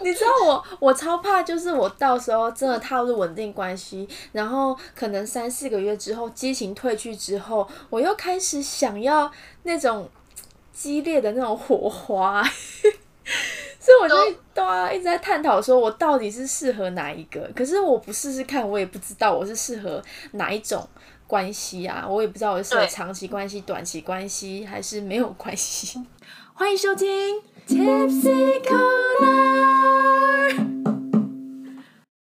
[0.04, 9.30] 你知道我我超怕，就是我到时候真的踏入稳定关系，然后可能三四个月之后，激情褪去之后，我又开始想要
[9.64, 10.08] 那种
[10.72, 12.42] 激烈的那种火花，
[13.78, 17.50] 所以我就对啊一直在探讨，说我到底是适合哪一个？
[17.54, 20.88] 可是我不试试看，我也不知道我是适合哪一种
[21.26, 26.02] 关系啊，我也不知道我是适合长期关系、短期关系还是没有关系。
[26.54, 27.08] 欢迎收听
[27.70, 29.46] Tipsy Corner。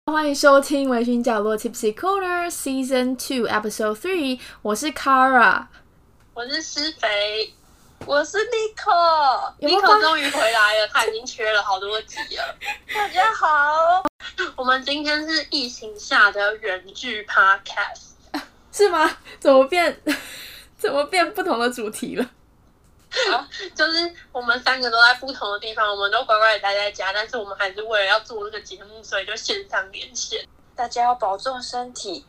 [0.06, 5.66] 欢迎收听微醺角落 Tipsy Corner Season Two Episode Three，我是 Kara。
[6.32, 7.52] 我是施肥，
[8.06, 12.56] 我是 Nico，Nico 发终于回来了，他已经缺了好多集了。
[12.94, 14.02] 大家好，
[14.56, 18.41] 我们今天是疫情下的原剧 Podcast，
[18.72, 19.18] 是吗？
[19.38, 20.00] 怎么变？
[20.78, 22.30] 怎么变不同的主题了？
[23.74, 30.47] 就是我们三个都在不同的地方，我们都乖乖的待在家，但是我们还是为了要做这个节目，所以就线上连线。
[30.75, 32.25] 大家要保重身体。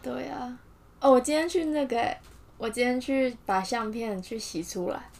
[0.00, 0.56] 对啊，
[1.00, 2.20] 哦，我今天去那个欸，
[2.56, 5.10] 我今天去把相片去洗出来，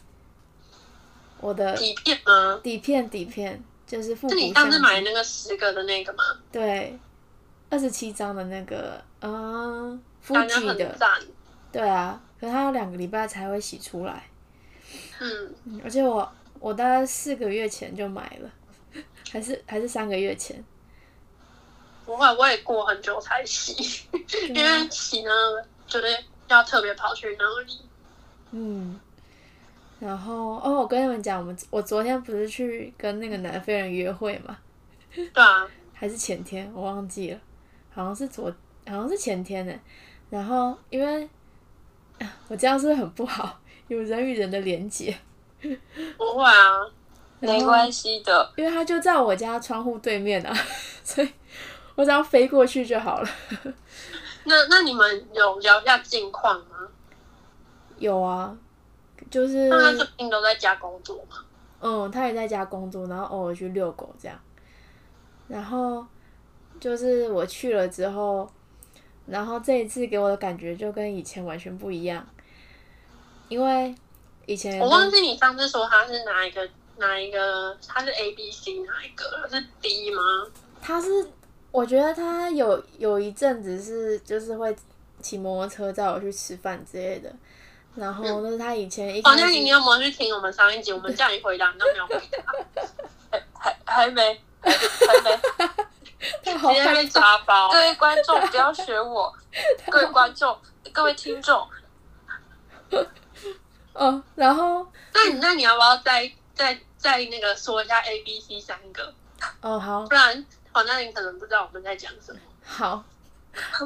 [1.39, 2.59] 我的底片吗？
[2.63, 6.23] 底片底片就是复是古相你上次买，那个十个的那个吗？
[6.51, 6.97] 对，
[7.69, 10.97] 二十七张的那个，嗯感觉，Fuji 的，
[11.71, 14.28] 对啊，可是它要两个礼拜才会洗出来，
[15.19, 20.63] 嗯，嗯而且我我大概四个月前就买了，还是还是三个月前，
[22.05, 24.05] 不会，我也过很久才洗，
[24.49, 25.31] 因为洗呢
[25.85, 26.07] 就是
[26.47, 27.79] 要特别跑去那里。
[28.51, 28.99] 嗯，
[29.99, 34.57] 然后哦，我跟你们讲，我们我昨天不是去跟那个南非人约会嘛，
[35.13, 37.39] 对啊，还是前天，我忘记了，
[37.93, 38.49] 好像是昨，
[38.87, 39.73] 好像是前天呢。
[40.29, 41.23] 然后因为
[42.19, 43.59] 啊 我这样是不是很不好？
[43.89, 45.13] 有人与人的连接，
[46.17, 46.89] 不会啊，
[47.41, 50.57] 没关系的，因为他就在我家窗户对面啊，
[51.03, 51.29] 所以
[51.95, 53.29] 我只要飞过去就好了。
[54.45, 56.87] 那那你们有聊一下近况吗？
[57.97, 58.57] 有啊，
[59.29, 61.43] 就是那他最近都在家工作吗？
[61.81, 64.39] 嗯，他也在家工作，然后偶尔去遛狗这样。
[65.47, 66.05] 然后
[66.79, 68.49] 就是我去了之后，
[69.25, 72.25] 然后这一次给我的感觉就跟以前完全不一样，
[73.49, 73.93] 因为
[74.45, 76.67] 以前我忘记你上次说他是哪一个
[76.97, 79.49] 哪一个，他是 A B C 哪一个了？
[79.49, 80.21] 是 D 吗？
[80.81, 81.27] 他是，
[81.71, 84.75] 我觉得他有有一阵子是就是会
[85.21, 87.33] 骑摩托车载我去吃饭之类的，
[87.95, 90.93] 然后那是他以前一哦，那你你有没有去听我们上一集？
[90.93, 92.53] 我们叫你回答，你都没有回答，
[93.31, 95.39] 还还还没，还还没。
[96.43, 97.79] 直接被抓包各。
[97.79, 99.33] 位观众不要学我，
[99.89, 100.57] 各位观众，
[100.91, 101.65] 各位听众，
[103.99, 109.13] 哦，然后那你那你要不要再再再那个说一下 A B C 三个？
[109.61, 112.39] 哦好不然好，那你可能不知道我们在讲什么。
[112.63, 113.03] 好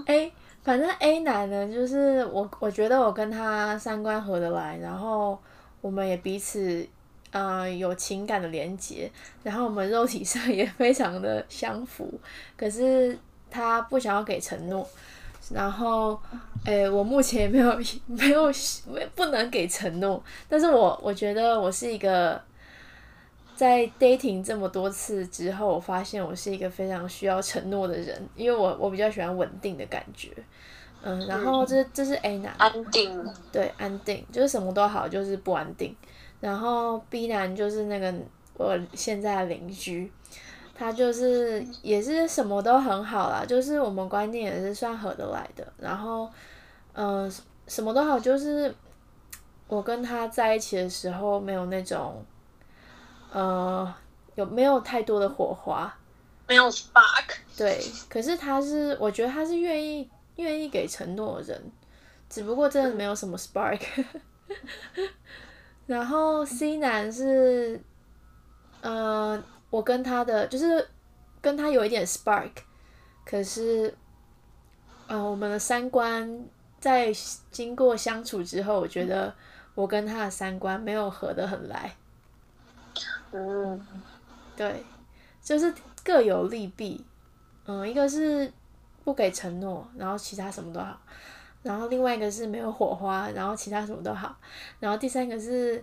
[0.06, 0.32] ，A
[0.64, 5.42] 反正 A 男呢，就是我我觉得我跟他三观合得来，然后
[5.82, 6.88] 我们也彼此
[7.32, 12.20] 呃有情感的连接，然后我们肉体上也非常的相符，
[12.56, 13.18] 可是
[13.50, 14.88] 他不想要给承诺，
[15.50, 16.22] 然后
[16.66, 18.52] 诶、我目前也没有没有
[18.92, 22.42] 没不能给承诺，但是我我觉得我是一个。
[23.56, 30.32] 在 dating 这么多次之后，我发现我是一个非常需要承诺的人，因为我我比较喜欢稳定的感觉，
[31.04, 33.24] 嗯，然后这这是 A 男，安定。
[33.52, 35.96] 对，安定就是什么都好，就是不安定。
[36.42, 38.12] 然后 B 男就是那个
[38.58, 40.12] 我现在的邻居，
[40.74, 45.66] 他就是也是什么都很好啦，就是我们观念也是算合得来的。
[45.78, 46.28] 然后，
[46.94, 47.32] 嗯、
[47.68, 48.74] 什么都好，就是
[49.68, 52.24] 我跟他在一起的时候没有那种，
[53.32, 53.94] 呃，
[54.36, 55.94] 有没有太多的火花，
[56.48, 61.72] 没有 spark，对，可是他是，我觉得他是愿意愿意给承诺的人，
[62.30, 63.82] 只不过真的没有什么 spark。
[65.86, 67.82] 然后 C 男是，
[68.82, 70.88] 呃，我跟他的就是
[71.42, 72.52] 跟他有一点 spark，
[73.26, 73.94] 可是，
[75.08, 76.46] 呃，我们的三观
[76.84, 77.10] 在
[77.50, 79.34] 经过相处之后，我觉得
[79.74, 81.96] 我跟他的三观没有合得很来。
[83.32, 83.88] 嗯，
[84.58, 84.84] 对，
[85.42, 87.06] 就是各有利弊。
[87.66, 88.52] 嗯，一个是
[89.06, 90.94] 不给承诺，然后其他什么都好；
[91.62, 94.28] 然后另外一个是没有火花，然后其他什么都好；
[94.82, 95.82] 然后第三个是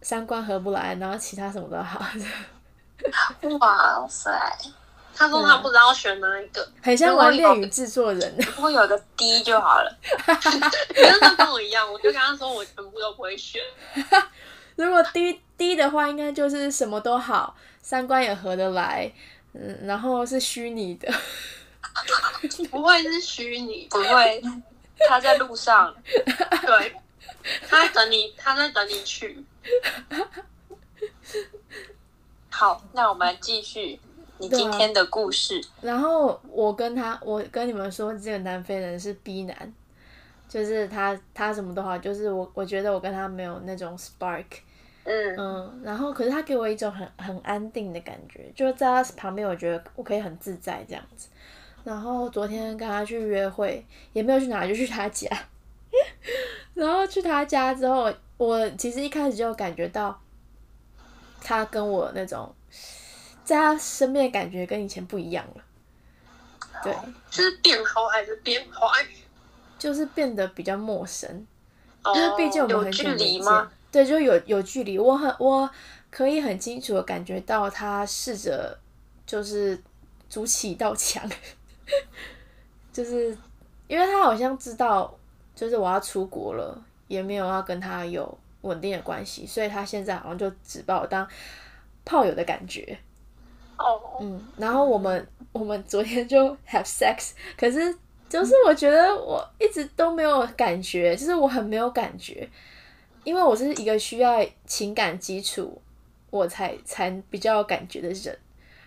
[0.00, 2.00] 三观合不来，然后其他什么都好。
[3.60, 4.32] 哇塞，
[5.14, 8.34] 他说他不知道选哪一个，很像玩恋与制作人。
[8.56, 9.98] 如果有个 D 就好了。
[10.26, 13.60] 可是他跟我一样，我就跟他说我全部都不会选。
[14.76, 19.12] 如果 D D 的话应该就是什么都好，三观也合得来，
[19.52, 21.12] 嗯，然后是虚拟的，
[22.70, 24.42] 不会是虚拟，不会，
[25.06, 25.94] 他在路上，
[26.64, 26.96] 对，
[27.68, 29.44] 他在等你，他在等你去。
[32.48, 34.00] 好，那我们继续
[34.40, 35.62] 你今天的故事。
[35.82, 39.74] 然后我跟他，我跟你们说，这个南非人是 B 男，
[40.48, 44.46] 就是他，他什么都好，就是我，我觉得我跟他没有那种 spark，
[45.04, 51.28] 嗯嗯，然后可是他给我一种很很安定的感觉，就是在他旁边，我觉得我可以很自在这样子。
[51.84, 53.84] 然后昨天跟他去约会，
[54.14, 55.28] 也没有去哪，就去他家。
[56.74, 60.18] 然后去他家之后，我其实一开始就感觉到，
[61.42, 62.54] 他跟我那种
[63.50, 65.64] 在他身边的感觉跟以前不一样了。
[66.84, 66.96] 对，
[67.28, 69.04] 就是变好还是变坏？
[69.76, 71.44] 就是变得比较陌生，
[72.04, 73.72] 哦因为毕竟我们有距很久没见离吗？
[73.90, 74.96] 对，就有有距离。
[74.96, 75.68] 我很我
[76.12, 78.78] 可以很清楚的感觉到他试着
[79.26, 79.76] 就是
[80.28, 81.28] 筑起一道墙，
[82.92, 83.36] 就是
[83.88, 85.12] 因为他好像知道，
[85.56, 91.28] 就是我要出国了，也没有要跟他有稳定的关系，所以他现在好像就只把我当
[92.04, 92.96] 炮友的感觉。
[94.20, 97.94] 嗯，然后我们我们昨天就 have sex，可是
[98.28, 102.48] 就是我觉得我一直都没有感觉，就是我很没有感觉，
[103.24, 105.80] 因为我是一个需要情感基础
[106.30, 108.38] 我才才比较有感觉的人，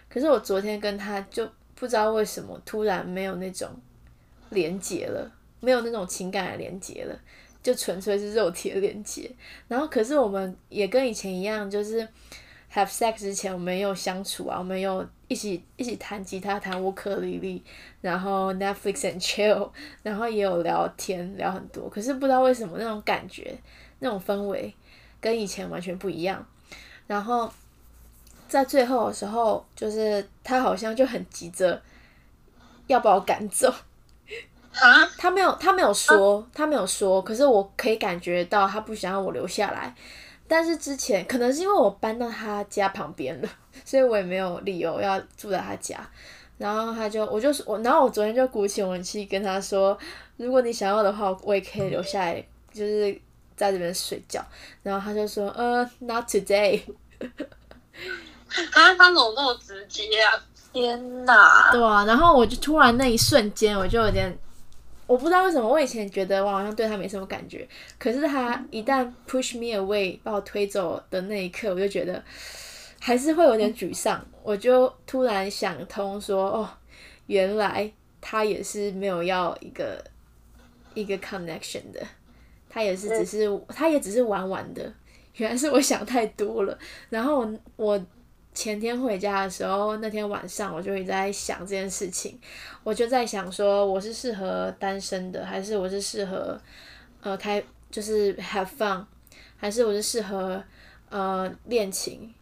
[0.10, 3.69] 可是我昨天跟他就不知道为什么突然没有那种
[4.50, 7.19] 连接了，没有那种情感的连接了。
[7.63, 9.31] 就纯粹是肉体的连接，
[9.69, 12.06] 然后可是我们也跟以前一样，就是
[12.74, 17.64] have sex 之前我们有相处啊，我们有一起一起弹吉他、弹乌克丽丽，
[18.02, 19.70] 然后 Netflix and chill，
[20.02, 23.56] 然后也有聊天聊很多，可是不知道为什么那种感觉、
[24.00, 24.74] 那种氛围
[25.22, 26.44] 跟以前完全不一样。
[27.06, 27.52] 然后
[28.48, 31.80] 在最后的时候，就是他好像就很急着
[32.88, 33.70] 要把我赶走，
[34.74, 39.94] 啊，他没有，他没有说，他没有说，可是我可以感觉到他不想让我留下来。
[40.48, 43.50] 但是之前可能是因为我搬到他家旁边了，
[43.86, 46.00] 所以我也没有理由要住在他家。
[46.57, 49.98] 然后他就，我就我，然后我昨天就鼓起勇气跟他说，
[50.38, 53.19] 如果你想要的话，我也可以留下来，就是
[53.56, 54.44] 在这边睡觉。
[54.84, 56.80] 然后他就说，呃，not today。
[57.19, 60.31] 啊他怎么那么直接啊？
[60.72, 61.72] 天哪！
[61.72, 64.31] 对啊，然后我就突然那一瞬间，我就有点，
[65.05, 67.67] 我不知道为什么，我以前觉得我好像对他没什么感觉，
[68.00, 72.23] 可是他一旦 push me away 把我推走的那一刻，我就觉得
[73.00, 74.25] 还是会有点沮丧。
[74.41, 76.69] 我就突然想通说，哦，
[77.27, 80.03] 原来他也是没有要一个
[80.94, 82.01] 一个 connection 的，
[82.69, 84.94] 他也是只是他也只是玩玩的。
[85.38, 86.77] 原来是我想太多了。
[87.09, 88.05] 然后我我
[88.53, 92.39] 前天回家的时候，那天晚上我就一直在想这件事情，
[92.83, 96.59] 我就在想说，我是适合单身的，还是我是适合
[97.21, 99.05] 呃开就是 have fun，
[99.57, 100.63] 还是我是适合
[101.09, 102.33] 呃恋情？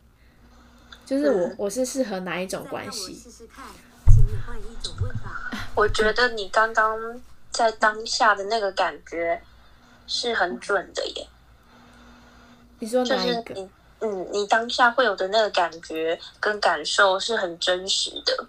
[1.06, 3.14] 就是我嗯我是适合哪一种关系？
[3.14, 3.66] 试试看，
[4.08, 5.50] 请你换一种问法。
[5.76, 9.42] 我觉得你刚刚在当下的那个感觉
[10.08, 11.28] 是很准的耶，
[12.80, 13.54] 你说哪一个？
[13.56, 13.70] 你，
[14.02, 18.48] 嗯，你当下会有的那个感觉跟感受是很真实的。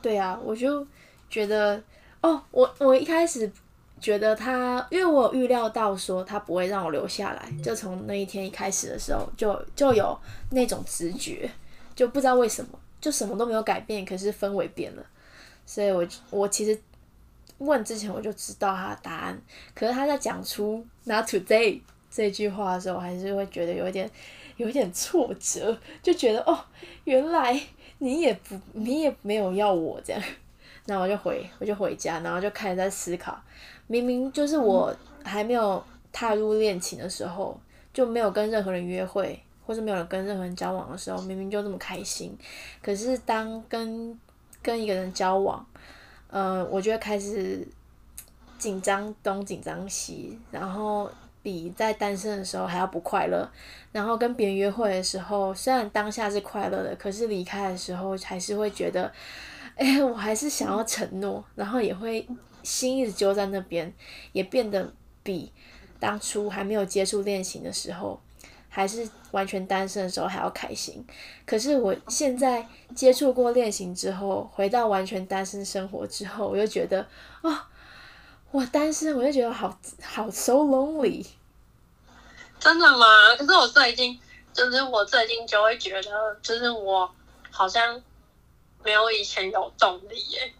[0.00, 0.86] 对啊，我就
[1.28, 1.82] 觉得
[2.20, 3.50] 哦，我我一开始
[4.00, 10.16] 觉得他，因为我预料到说他不会让我留下来，就从那一天一开始的时候就就有
[10.50, 11.50] 那种直觉，
[11.96, 15.02] 就不知道为什么，就什么都没有改变，可是氛围变了，
[15.66, 16.80] 所以我我其实
[17.58, 19.42] 问之前我就知道他的答案，
[19.74, 24.10] 可是他在讲出 “not today” 这句话的时候，我还是会觉得有一点
[24.56, 26.58] 有一点挫折，就觉得哦，
[27.04, 27.60] 原来
[27.98, 30.22] 你也不你也没有要我这样，
[30.86, 33.38] 那我就回我就回家，然后就开始在思考，
[33.86, 37.58] 明明就是我还没有踏入恋情的时候，
[37.92, 42.36] 就没有跟任何人约会，或是没有人跟任何人交往的时候，明明就这么开心，
[42.82, 44.18] 可是当跟
[44.62, 45.64] 跟一个人交往，
[46.30, 47.66] 呃，我就会开始
[48.58, 51.10] 紧张东紧张西，然后
[51.42, 53.48] 比在单身的时候还要不快乐。
[53.90, 59.10] 然后跟别人约会的时候，虽然当下是快乐的，可是离开的时候还是会觉得，
[59.76, 62.26] 哎，我还是想要承诺，然后也会
[62.62, 63.92] 心一直揪在那边，
[64.32, 64.92] 也变得
[65.22, 65.50] 比
[65.98, 68.20] 当初还没有接触恋情的时候，
[68.68, 71.04] 还是完全单身的时候还要开心。
[71.46, 72.64] 可是我现在
[72.94, 77.06] 接触过恋情之后，回到完全单身生活之后，我就觉得，
[77.42, 77.56] 哦，
[78.50, 81.26] 我单身，我就觉得好好 so lonely。
[82.58, 83.06] 真的吗？
[83.36, 84.18] 可是我最近
[84.52, 87.08] 就是我最近就会觉得，就是我
[87.50, 88.02] 好像
[88.82, 90.52] 没有以前有动力耶。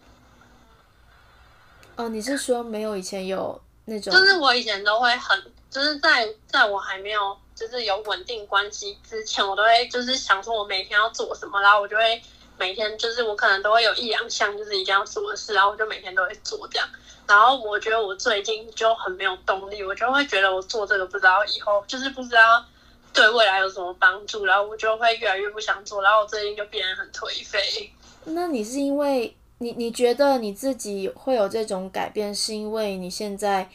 [1.95, 4.13] 哦，你是说没有以前有那种？
[4.13, 12.21] 就是我以前都会很，就是在在我还没有就是有稳定关系之前，我都会就是想说我每天要做什么，然后我就会
[12.59, 16.87] 每天就是我可能都会有一两项就是一定要做的事，然后我就每天都会做这样。
[17.25, 22.65] 然后我觉得我最近就很没有动力，我就会觉得我做这个不知道以后就是不知道
[23.13, 27.91] 对未来有什么帮助，然后我就会越来越不想做，然后我最近就变得很颓废。
[28.25, 33.69] 那你是因为你你觉得你自己会有这种改变，是因为你现在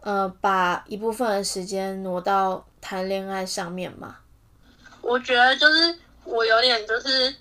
[0.00, 4.16] 呃把一部分的时间挪到谈恋爱上面吗？
[5.02, 7.34] 我觉得就是我有点就是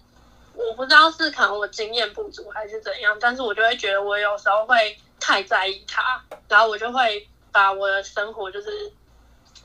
[0.53, 8.91] 我不知道是可能我经验不足还是怎样，但是我就会觉得我有时候会太在意他，然后我就会把我的生活就是，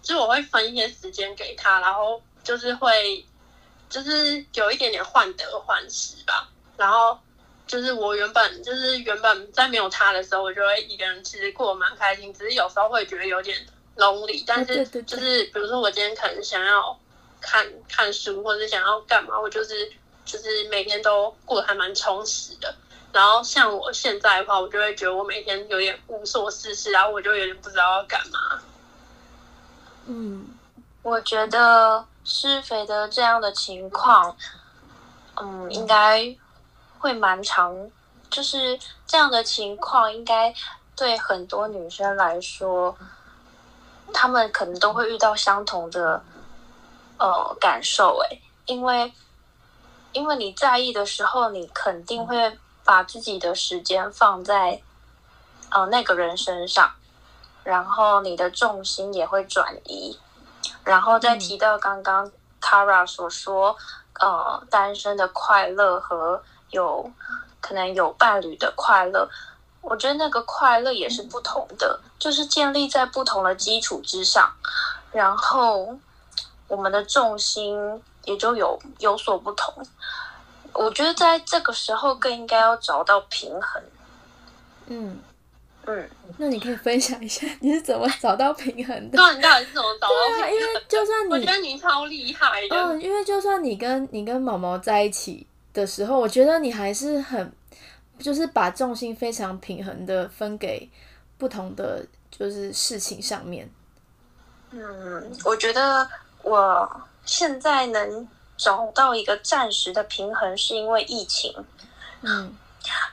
[0.03, 3.25] 就是我会分一些时间给他，然后就是会
[3.89, 7.19] 就是有一点点患得患失吧，然后。
[7.69, 13.59] 就是我原本就是原本在没有他的时候，我就会一个人其实过得蛮开心，只是有时候会觉得有点
[13.99, 14.43] lonely。
[14.47, 16.99] 但是就是比如说我今天可能想要
[17.43, 19.93] 看看书，或者想要干嘛，我就是
[20.29, 22.73] 就是每天都过得还蛮充实的。
[23.11, 28.61] 然后像我现在的话，我就会觉得我每天有点无所事事，然后我就有点不知道要干嘛。
[30.07, 30.47] 嗯，
[31.03, 34.37] 我觉得施肥的这样的情况，
[35.37, 36.37] 嗯，应该
[36.99, 37.91] 会蛮长，
[38.29, 40.55] 就是这样的情况，应该
[40.95, 42.95] 对很多女生来说，
[44.13, 46.23] 她们可能都会遇到相同的
[47.19, 49.11] 呃感受，诶，因为
[50.19, 54.83] 因为你在意的时候，你肯定会把自己的时间放在
[55.71, 56.91] 呃那个人身上，
[57.63, 60.19] 然后你的重心也会转移。
[60.83, 62.29] 然后再提到刚刚
[62.61, 63.77] Kara 所说，
[64.19, 67.09] 呃，单身的快乐和有
[67.61, 69.31] 可能有伴侣的快乐，
[69.81, 74.53] 我觉得那个快乐也是不同的，就是建立在不同的基础之上，
[75.13, 75.97] 然后
[76.67, 79.75] 我们的重心也就有有所不同。
[80.73, 83.83] 我觉得在这个时候更应该要找到平衡。
[84.87, 85.19] 嗯，
[85.87, 89.17] 嗯，那你可以分享一下你是怎么找到平衡的？
[89.17, 90.55] 对啊，你到底是怎么找到对啊，平衡？
[90.55, 92.77] 因为就算你我觉得你超厉害的。
[92.77, 97.53] 嗯，因为就算你跟你跟毛毛在一起的时候，我觉得你还是很，
[98.19, 100.89] 就是把重心非常平衡的分给
[101.37, 103.69] 不同的就是事情上面。
[104.71, 106.09] 嗯，我觉得
[106.43, 111.55] 我现在能找到一个暂时的平衡，是因为疫情，
[112.23, 112.57] 嗯。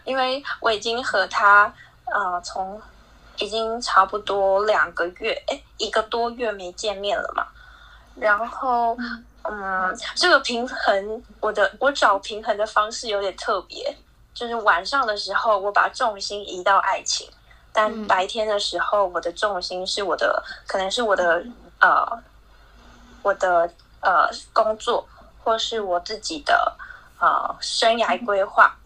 [0.06, 1.74] 因为我已经和他
[2.06, 2.82] 呃从
[3.40, 7.46] 已经差不多两个月，哎，一个多月没见面了嘛。
[8.16, 8.96] 然后，
[9.44, 13.98] 嗯，这个平衡，我的我找平衡的方式有点特别，
[14.34, 17.30] 就是晚上的时候我把重心移到爱情，
[17.74, 21.44] 但嗯白天的时候我的重心是我的，可能是我的
[21.82, 22.08] 呃
[23.24, 23.70] 我的
[24.06, 25.06] 呃工作，
[25.44, 26.78] 或是我自己的
[27.20, 28.78] 呃生涯规划。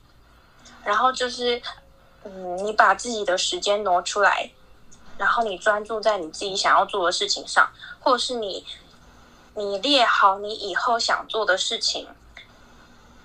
[0.86, 1.62] 然后就是，
[2.24, 4.50] 嗯，你把自己的时间挪出来，
[5.18, 8.66] 然后你专注在你自己想要做的事情上，或是你
[9.56, 12.08] 你列好你以后想做的事情，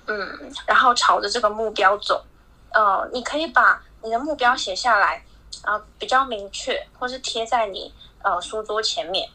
[0.07, 2.25] 嗯，然后朝着这个目标走。
[2.73, 5.25] 呃，你可以把你的目标写下来，
[5.63, 9.31] 啊、比较明确，或是贴在你呃书桌前面，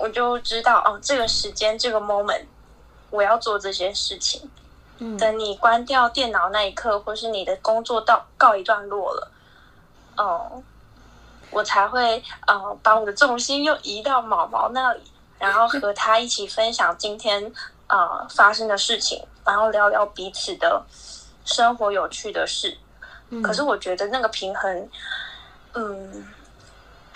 [0.00, 2.46] 我就知道哦、这个时间这个 moment
[3.10, 4.50] 我要做这些事情。
[5.02, 9.30] 嗯等你关掉电脑那一刻，或是你的工作到告一段落了，
[10.18, 10.62] 哦、
[11.50, 15.02] 我才会呃把我的重心又移到毛毛那里，
[15.38, 17.50] 然后和他一起分享今天
[17.86, 20.84] 呃发生的事情，然后聊聊彼此的
[21.46, 22.76] 生活有趣的事。
[23.30, 24.90] 嗯，可是我觉得那个平衡，
[25.72, 26.26] 嗯，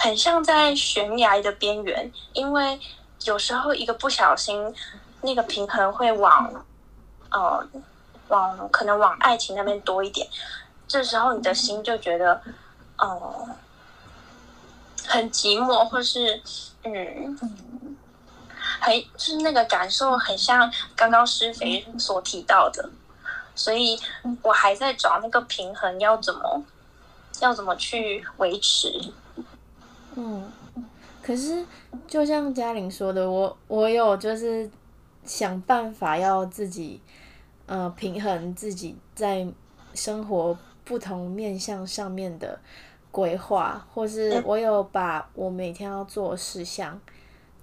[0.04, 2.78] 很像在悬崖的边缘，因为
[3.22, 4.74] 有时候一个不小心，
[5.22, 6.62] 那个平衡会往，
[7.30, 7.66] 呃，
[8.28, 10.28] 往可能往爱情那边多一点，
[10.86, 12.42] 这时候你的心就觉得，
[12.98, 13.48] 呃，
[15.06, 16.42] 很寂寞，或是
[16.82, 17.38] 嗯。
[18.80, 22.90] 很就是那个感受，很像刚刚施肥所提到的，
[23.54, 23.98] 所以
[24.42, 26.62] 我还在找那个平衡，要怎么
[27.40, 29.14] 要怎么去维持。
[30.16, 30.42] 嗯，
[31.22, 31.64] 可是
[32.06, 34.70] 就像嘉玲说的，我我有就是
[35.24, 37.00] 想办法要自己
[37.66, 39.46] 呃平衡自己在
[39.94, 42.58] 生活不同面向上面的
[43.10, 44.42] 规划，或是嗯。
[44.44, 47.00] 我有把我每天要做的事项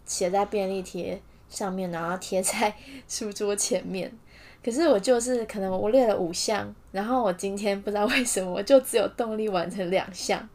[0.06, 2.74] 写在便利贴上面，然后贴在
[3.08, 4.12] 书桌前面。
[4.64, 10.48] 可是我就是可能我列了五项，然后我今天不知道为什么我就只有动力完成两项，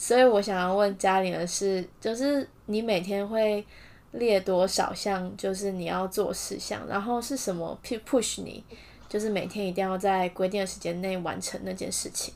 [0.00, 3.66] 所以我想要问嘉玲的是，就是你每天会
[4.12, 8.64] 列多少项，就是你要做事项，然后是什么 pu- push 你，
[9.08, 12.32] 就是每天一定要在规定的时间内完成那件事情。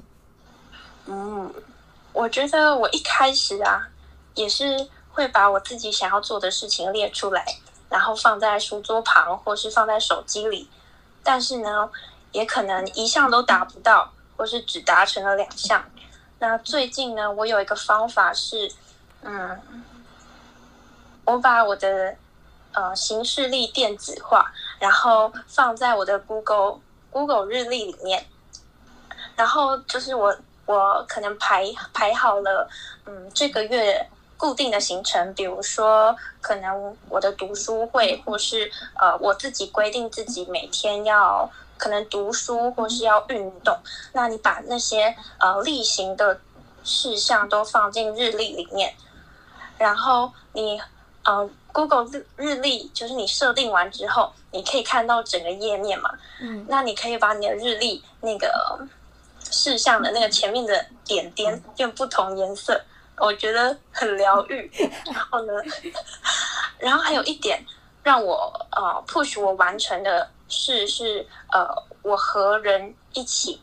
[1.06, 1.54] 嗯，
[2.12, 3.88] 我觉得我一开始啊，
[4.34, 7.44] 也是会把我自己想要做的事情列出来，
[7.88, 10.68] 然后放在书桌旁或是放在手机里。
[11.22, 11.88] 但是呢，
[12.32, 15.84] 也可能一项都达不到，或是只达成了两项。
[16.42, 18.68] 那最近呢，我有一个方法是，
[19.22, 19.60] 嗯，
[21.24, 22.16] 我把我的
[22.72, 26.80] 呃行事历电子化，然后放在我的 Google
[27.10, 28.26] Google 日历里面。
[29.36, 32.68] 然后就是我我可能排排好了，
[33.06, 34.04] 嗯，这个月
[34.36, 38.68] 固定的行程，比如说可能我的读书会，或是
[38.98, 41.48] 呃我自己规定自己每天要
[41.82, 43.76] 可能读书或是要运动。
[44.12, 46.40] 那你把那些呃例行的
[46.84, 48.94] 事项都放进日历里面，
[49.78, 50.80] 然后你
[51.24, 56.08] 呃 Google 日日历就是你设定完之后，你可以看到整个页面嘛。
[56.40, 58.86] 嗯那你可以把你的日历那个
[59.50, 62.80] 事项的那个前面的点点用不同颜色，
[63.16, 64.70] 我觉得很疗愈。
[65.12, 65.52] 然后呢，
[66.78, 67.64] 然后还有一点
[68.04, 71.66] 让我呃 push 我完成的是是呃，
[72.02, 73.58] 我和人一起，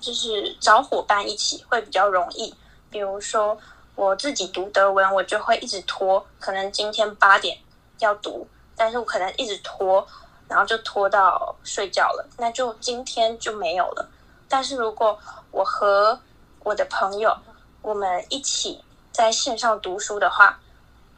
[0.00, 2.52] 就是找伙伴一起会比较容易。
[2.90, 3.56] 比如说
[3.94, 7.56] 我自己读德文，我就会一直拖，可能今天八点
[8.00, 8.46] 要读，
[8.76, 10.04] 但是我可能一直拖，
[10.48, 14.08] 然后就拖到睡觉了，那就今天就没有了。
[14.48, 15.16] 但是如果
[15.52, 16.20] 我和
[16.64, 17.34] 我的朋友
[17.82, 18.82] 我们一起
[19.12, 20.58] 在线上读书的话，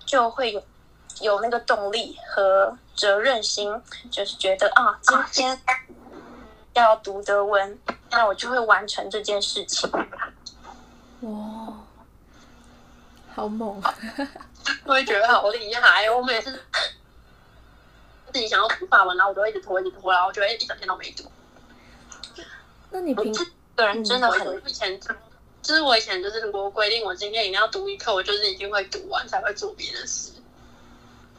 [0.04, 0.62] 就会有
[1.20, 4.98] 有那个动力和责任心，就是觉得啊，
[5.30, 5.60] 今天
[6.74, 7.78] 要读德文，
[8.10, 9.90] 那我就会完成这件事情。
[11.20, 11.72] 哇，
[13.34, 13.82] 好猛！
[14.84, 16.10] 我也觉得好厉害。
[16.10, 16.60] 我每次
[18.32, 21.24] 自己想要读法文，然后我都会一直拖，一直拖，然后我就会一整天都没读。
[22.90, 25.00] 那你个人真的很我以前
[25.62, 30.32] 就是我以前就是如果规定我今天一定要读一课，我就是一定会读完才会做别的事。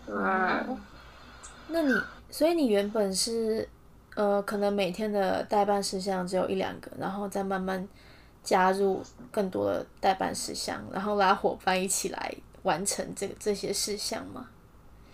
[0.08, 0.82] 嗯，
[1.68, 1.94] 那你
[2.30, 3.68] 所以你原本是
[4.16, 7.86] 呃，可能每天的代办事项只有一两个，然后再慢慢
[8.44, 14.48] 加入更多的代办事项，然后拉伙伴一起来完成这个这些事项吗？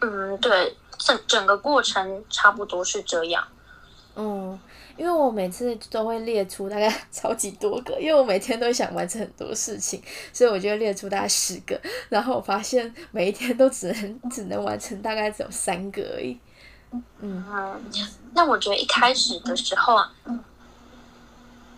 [0.02, 3.48] 嗯，对，整整个过程差不多是这样。
[4.16, 4.60] 嗯，
[4.98, 16.38] 因为我每次都会列出大概超级多个，因为我每天都想完成很多事情，所以我就列出大概十个，然后我发现每一天都只能只能完成大概只有三个而已。
[17.22, 17.42] 嗯，
[18.34, 20.12] 那我觉得一开始的时候啊，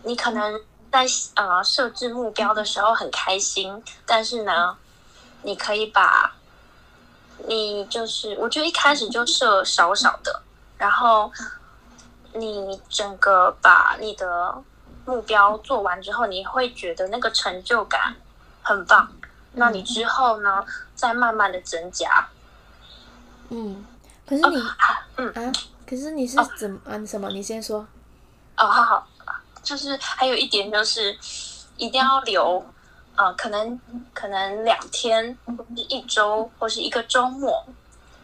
[0.02, 4.76] 你可能在呃设置目标的时候很开心，但是呢，
[5.42, 6.34] 你可以把，
[7.46, 10.42] 你就是我觉得一开始就设少少的，
[10.76, 11.30] 然后
[12.34, 14.62] 你整个把你的
[15.04, 18.14] 目标做完之后，你会觉得那个成就感
[18.62, 19.10] 很棒。
[19.52, 22.28] 那你之后呢，再慢慢的增加。
[23.50, 23.84] 嗯，
[24.26, 24.56] 可是你
[25.16, 25.52] 嗯啊，
[25.86, 26.98] 可是你是怎么啊？
[27.06, 27.28] 什么？
[27.30, 27.86] 你先说。
[28.56, 29.06] 哦，好好，
[29.62, 31.16] 就是还有一点就是，
[31.76, 32.64] 一定要留，
[33.16, 33.80] 呃，可能
[34.12, 37.64] 可能两天，或是一周，或是一个周末，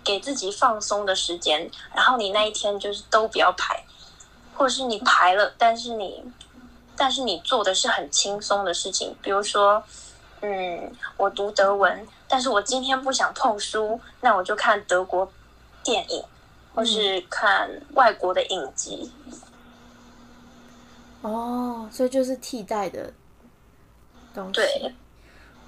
[0.02, 1.70] 给自己放松的时间。
[1.94, 3.84] 然后你那一天就是都不要排，
[4.60, 6.22] 或者是你排了，但是你，
[6.94, 9.82] 但是你做的是很轻松的事情，比如说，
[10.42, 15.32] 嗯，我读德文，但是我今天不想碰书，那我就看德国
[15.82, 16.22] 电影，
[16.74, 19.10] 或是看外国的影集。
[21.22, 23.14] 哦，所以就是替代的
[24.34, 24.52] 东西。
[24.52, 24.94] 对，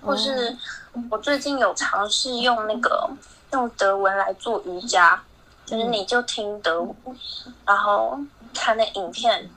[0.02, 0.55] 或哦是
[1.11, 3.09] 我最近有尝试用那个
[3.52, 5.18] 用德文来做瑜伽，
[5.64, 6.96] 就是你就听德文，
[7.64, 8.20] 然后
[8.54, 9.48] 看那影片，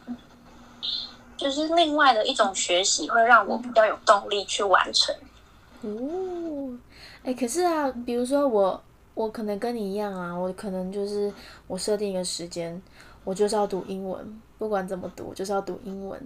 [1.38, 5.14] 就是另外的一种学习，会让我比较有动力去完成。
[5.82, 6.78] 哦，
[7.24, 8.82] 哎、可是啊，比如说我，
[9.14, 11.32] 我可能跟你一样啊，我可能就是
[11.68, 12.82] 我设定一个时间，
[13.24, 16.20] 我就是要读英文，不管怎么读，就是要读英文。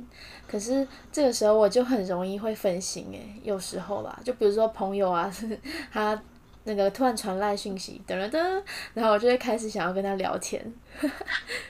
[0.47, 5.29] 可是这个时候我就很容易会分心，哎，有时候啦，就比如说朋友啊，
[5.91, 6.21] 他
[6.63, 10.61] 那个突然传来讯息，噔噔噔，然后我就会开始想要跟他聊天，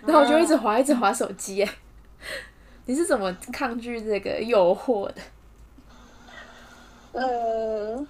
[0.05, 1.73] 然后我就一直滑，一直滑手机，哎，
[2.85, 5.21] 你是怎么抗拒这个诱惑的？
[7.13, 8.07] 嗯，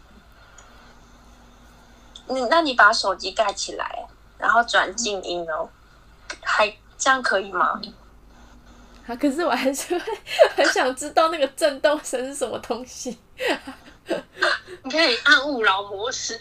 [2.27, 5.69] 你那你把手机盖起来，然后转静音哦，
[6.41, 7.79] 还这样可以吗？
[9.07, 10.05] 啊，可是我还是会
[10.55, 13.17] 很想知道那个震动声是什么东西，
[14.83, 16.39] 你可以按勿扰模式。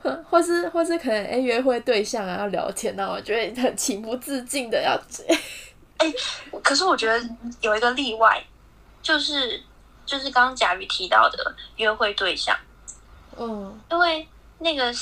[0.00, 4.96] 或或是或是可能哎、约会对象啊要聊天，那我觉得很情不自禁的要
[5.98, 6.14] 哎
[6.62, 7.28] 可是我觉得
[7.60, 8.40] 有一个例外，
[9.02, 9.60] 就是
[10.06, 12.56] 就是刚刚贾宇提到的约会对象，
[13.36, 14.92] 嗯因为那个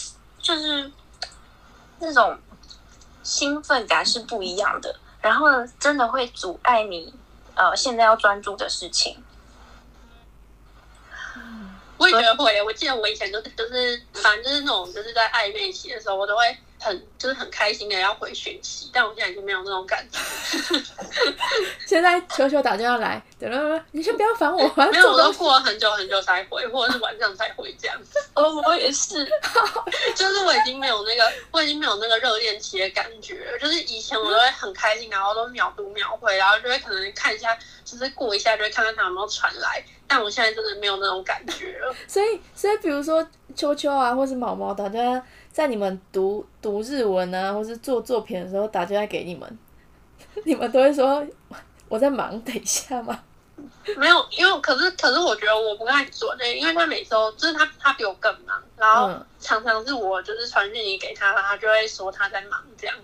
[0.40, 0.90] 就是
[2.01, 2.38] 那种
[3.22, 7.12] 兴奋感是不一样的，然后呢，真的会阻碍你
[7.55, 9.22] 呃现在要专注的事情。
[11.98, 16.56] 我也觉得会，我记得我以前都是都是，反正就是那种就是在暧昧期的时候，我都会
[16.87, 20.18] 很就是很开心的要回讯息，但我现在已经没有那种感觉。
[21.87, 25.33] 现在球球打电话来，等等，你先不要烦我，没有，我都。
[25.37, 28.18] 过了很久很久才回，或者是晚上才回这样子。
[28.35, 29.25] 哦，我也是，
[30.16, 33.59] 就是我已经没有那个，我已经没有那个热恋期的感觉了。
[33.59, 39.85] 就是以前我都会很开心，然后都秒读秒回，然后就会可能看一下，就是过一下就会看看他有没有传来。
[40.09, 41.94] 但我现在真的没有那种感觉了。
[42.07, 49.59] 所以所以比如说秋秋啊，或是毛毛打电话，在你们读读日文啊，或是做作品的时候打电话给你们，
[50.45, 51.27] 你们都会说
[51.88, 53.19] 我在忙，等一下吗？
[53.97, 62.95] 没有，因为可是可是我觉得我不太准诶、因为他每周就是他他比我更忙，然后嗯常常是我就是传讯息给他，然后他就会说他在忙这样。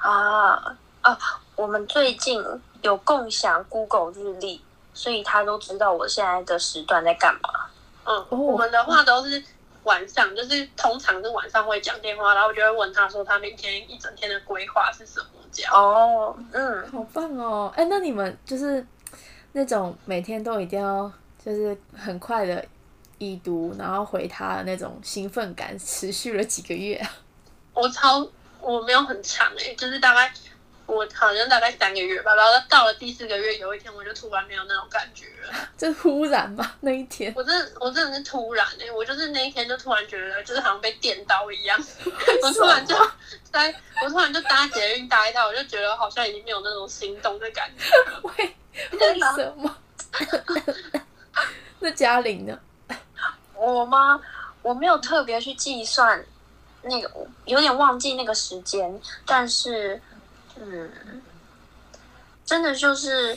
[0.00, 1.16] 啊啊！
[1.54, 2.44] 我们最近
[2.82, 4.60] 有共享 Google 日历，
[4.92, 7.70] 所以他都知道我现在的时段在干嘛。
[8.02, 9.42] 嗯，哦我们的话都是
[9.84, 15.72] 晚上，就是通常是晚上会讲电话，然后我就会问他说他明天一整天的规划是什么这样。
[15.72, 17.72] 哦，嗯，好棒哦！
[17.76, 18.84] 哎、那你们就是
[19.52, 21.10] 那种每天都一定要
[21.44, 22.64] 就是很快的
[23.18, 27.10] 已读，然后回他的那种兴奋感，持续了几个月啊？
[27.74, 28.26] 我超
[28.60, 30.32] 我没有很长诶、就是大概
[30.86, 35.68] 我好像大概三个月吧，然后到了第四个月，有一天我就突然没有那种感觉了。
[35.78, 37.32] 就是忽然吧，那一天。
[37.36, 41.78] 我真的我真的是突然诶、我就是那一天就突然觉得就是好像被电到一样，
[42.42, 42.94] 我突然就
[43.50, 47.84] 在我突然就搭捷运搭一搭，我就觉得好像已经没有那种心动的感觉。
[48.22, 48.56] 为
[48.98, 49.76] 为什么？
[51.80, 52.58] 那嘉玲呢？
[53.54, 54.20] 我吗？
[54.62, 56.24] 我没有特别去计算
[56.82, 57.10] 那个，
[57.44, 60.00] 有点忘记那个时间，但是，
[60.56, 61.22] 嗯，
[62.44, 63.36] 真的就是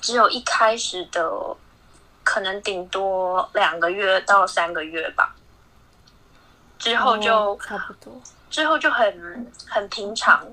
[0.00, 1.56] 只有一开始的，
[2.22, 5.34] 可能顶多两个月到三个月吧，
[6.78, 8.20] 之后就、哦差不多。
[8.50, 10.46] 之后就很很平常，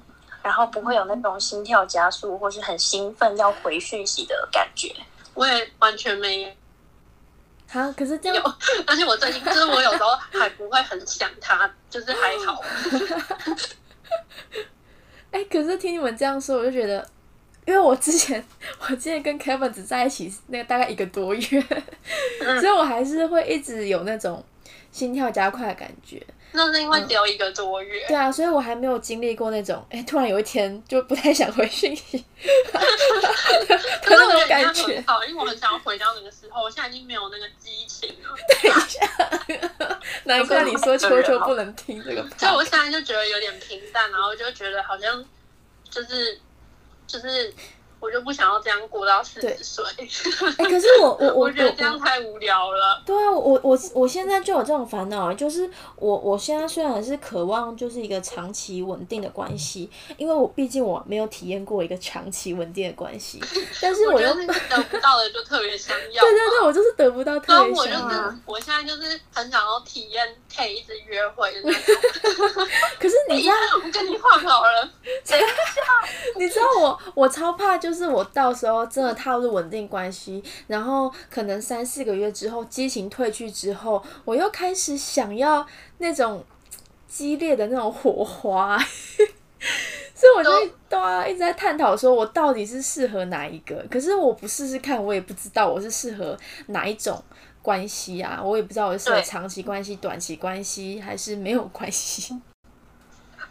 [0.43, 4.93] 然后不会有那种心跳加速或是很兴奋要回讯息的感觉。
[5.33, 6.51] 我也完全没有。
[7.69, 12.61] 好，可是这有样， 而且我最近就是我有时候还不会很想他，就是还好。
[15.35, 17.05] 哎、可是听你们这样说，我就觉得，
[17.65, 18.41] 因为我之前
[18.79, 21.63] 我之前跟 Kevin 只在一起那个大概一个多月，
[22.39, 24.41] 嗯所以我还是会一直有那种
[24.93, 26.25] 心跳加快的感觉。
[26.55, 32.23] 那是因为只有一个多月，对啊，所以我还没有经历过那种，哎、突然有一天就不太想回讯息
[34.03, 35.03] 可是我那种感觉很。
[35.05, 38.35] 好，因为我很想要回到那个时候，我现在已经没有那个激情了。
[38.63, 45.23] 等一下，难怪你说秋秋不能听这个以我现在就觉得有点平淡，然后就觉得好像
[45.89, 46.39] 就是
[47.07, 47.53] 就是
[48.05, 49.83] 我就不想要这样过到四对十岁。
[49.97, 53.01] 哎、可是我我 我我觉得这样太无聊了。
[53.03, 63.41] 对啊，我我我现在就有这种烦恼，就是我我现在虽然是渴望就是一个长期稳定的关系，因为我毕竟我没有体验过一个长期稳定的关系，
[63.81, 66.21] 但是我我又得得不到的就特别想要。
[66.23, 68.35] 对对对，我就是得不到然特别后我就是想要。
[68.45, 72.67] 我现在就是很想要体验可以一直约会的那种。
[72.99, 74.89] 可是你知道，我跟你换好了，
[76.37, 85.63] 你知道我我超怕，就是我到时候真的踏入稳定关系，然后可能三四个月之后，激情褪去之后，我又开始想要
[85.99, 86.43] 那种
[87.07, 88.75] 激烈的那种火花，
[90.15, 96.35] 所以我就会对啊一直在探讨说我到底是适合哪一个，可是我不试试看，我也不知道我是适合
[96.67, 97.23] 哪一种。
[97.61, 102.39] 关系啊，我也不知道我是适合长期关系、短期关系，还是没有关系。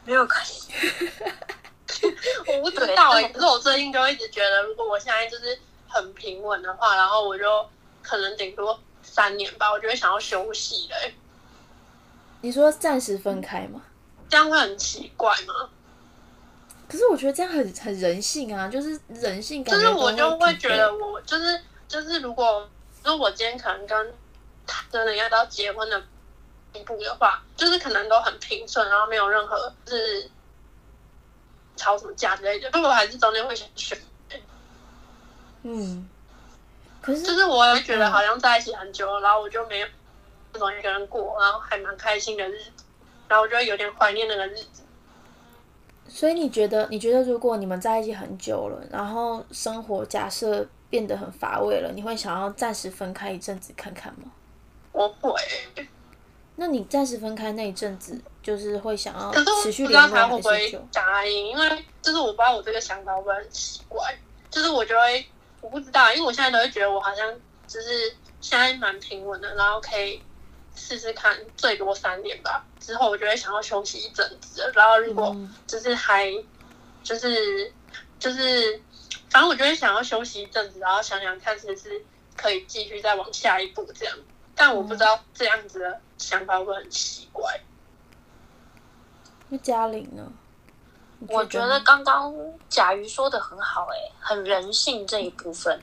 [0.04, 0.70] 没有关系，
[2.48, 7.44] 我不知道哎、对可是我最近就一直觉得，如果我现在就是很平稳的话，然后我就
[8.02, 11.14] 可能顶多三年吧，我就会想要休息嘞、欸。
[12.40, 13.82] 你说暂时分开吗？
[14.28, 15.68] 这样会很奇怪吗？
[16.88, 22.68] 可是我觉得这样很很人性啊，就是人性感觉就是我就会觉得我就是就是如果
[23.02, 24.14] 如果我今天可能跟
[24.66, 26.02] 他真的要到结婚的
[26.72, 30.30] 一步的话，就是可能都很平顺，然后没有任何就是
[31.76, 33.98] 吵什么架之类的，不过我还是中间会选选。
[35.62, 36.08] 嗯，
[37.00, 39.86] 可是就是我也觉得好像在一起很久了，然后我就没有
[40.52, 42.84] 那种一个人过，然后还蛮开心的日子，
[43.28, 44.82] 然后我就会有点怀念那个日子。
[46.06, 54.30] 所以你觉得，你觉得如果你们在一起很久了，然后生活假设变得很乏味了，你会想要暂时分开一阵子看看吗？
[54.92, 55.32] 我会，
[56.56, 60.78] 那你暂时分开那一阵子，就是会想要持续不知道联络他会不会还是就？
[60.92, 64.16] 答应，因为就是我不知道我这个想法会不会很奇怪，
[64.50, 65.26] 就是我就会
[65.60, 67.32] 我不知道，因为我现在都会觉得我好像
[67.66, 70.22] 就是现在蛮平稳的，然后可以
[70.76, 75.52] 试试看最多三年吧，之后我就会想要休息一阵子，然后如果嗯。
[75.66, 76.32] 就是还
[77.02, 77.72] 就是
[78.18, 78.80] 就是
[79.28, 82.00] 反正我就会想要休息一阵子，然后想想看是不是
[82.36, 84.16] 可以继续再往下一步这样，
[84.54, 87.60] 但我不知道这样子的想法会不会很奇怪。
[89.48, 90.22] 那嘉玲呢？
[91.28, 92.34] 我觉得刚刚
[92.68, 95.80] 甲鱼说的很好、欸，很人性这一部分。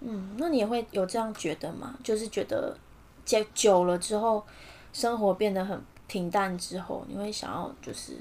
[0.00, 1.94] 嗯，那你也会有这样觉得吗？
[2.04, 2.76] 就是觉得
[3.24, 4.44] 久久了之后，
[4.92, 8.18] 生活变得很平淡之后，你会想要就是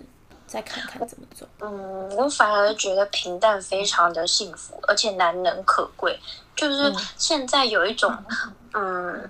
[0.48, 1.46] 再看看怎么走？
[1.60, 6.18] 嗯，我反而觉得平淡非常的幸福，而且难能可贵。
[6.56, 8.10] 就是嗯现在有一种，
[8.76, 9.30] 嗯，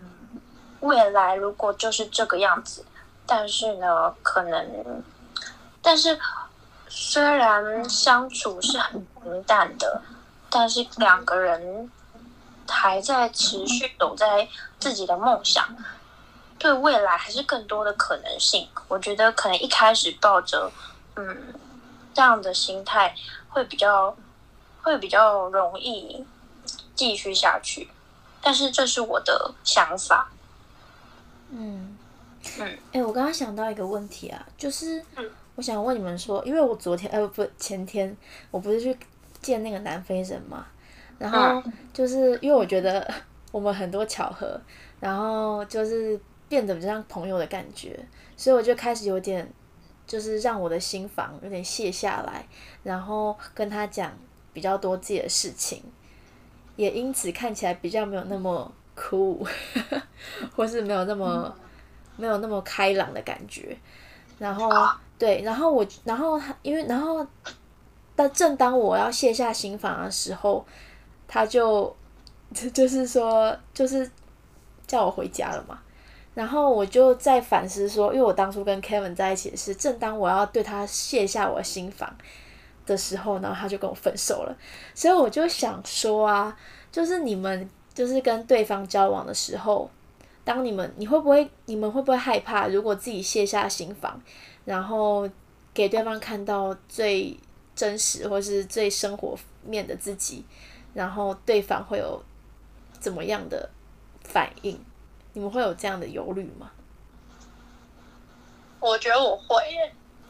[0.79, 2.84] 未来如果就是这个样子，
[3.27, 5.03] 但是呢，可能，
[5.81, 6.19] 但是
[6.89, 10.01] 虽然相处是很平淡的，
[10.49, 11.91] 但是两个人
[12.67, 14.47] 还在持续走在
[14.79, 15.63] 自己的梦想，
[16.58, 18.67] 对未来还是更多的可能性。
[18.88, 20.71] 我觉得可能一开始抱着
[21.15, 21.53] 嗯
[22.13, 23.15] 这样的心态
[23.49, 24.15] 会比较
[24.81, 26.25] 会比较容易
[26.95, 27.89] 继续下去，
[28.45, 30.29] 但是这是我的想法。
[31.49, 31.97] 嗯。
[32.60, 35.27] 嗯，哎、我刚刚想到一个问题啊，就是嗯。
[35.55, 38.15] 我想问你们说，因为我昨天呃不前天
[38.51, 38.95] 我不是去
[39.41, 40.67] 见那个南非人嘛，
[41.17, 43.10] 然后就是因为我觉得
[43.53, 44.60] 我们很多巧合，
[44.99, 47.97] 然后就是变得比较像朋友的感觉，
[48.36, 49.49] 所以我就开始有点
[50.05, 52.45] 就是让我的心房有点卸下来，
[52.84, 54.12] 然后跟他讲
[54.51, 55.81] 比较多自己的事情，
[56.75, 59.45] 也因此看起来比较没有那么酷，
[60.55, 61.53] 或是没有那么、
[62.17, 63.77] 没有那么开朗的感觉。
[64.38, 64.69] 然后
[65.17, 67.25] 对，然后我然后他因为然后，
[68.15, 70.65] 但正当我要卸下心防的时候，
[71.27, 71.95] 他就
[72.53, 74.09] 就 就是说就是
[74.85, 75.79] 叫我回家了嘛。
[76.33, 82.13] 然后我就在反思说，因为我当初跟 Kevin 在一起是，正当我要对他卸下我的心防
[82.85, 84.57] 的时候，然后他就跟我分手了。
[84.93, 86.57] 所以我就想说啊，
[86.91, 89.89] 就是你们就是跟对方交往的时候，
[90.43, 94.21] 当你们你会不会你们会不会害怕，如果自己卸下心防，
[94.65, 95.29] 然后
[95.73, 97.37] 给对方看到最
[97.75, 100.45] 真实或是最生活面的自己，
[100.93, 102.21] 然后对方会有
[102.99, 103.69] 怎么样的
[104.23, 104.79] 反应？
[105.33, 106.71] 你们会有这样的忧虑吗？
[108.79, 109.55] 我觉得我会，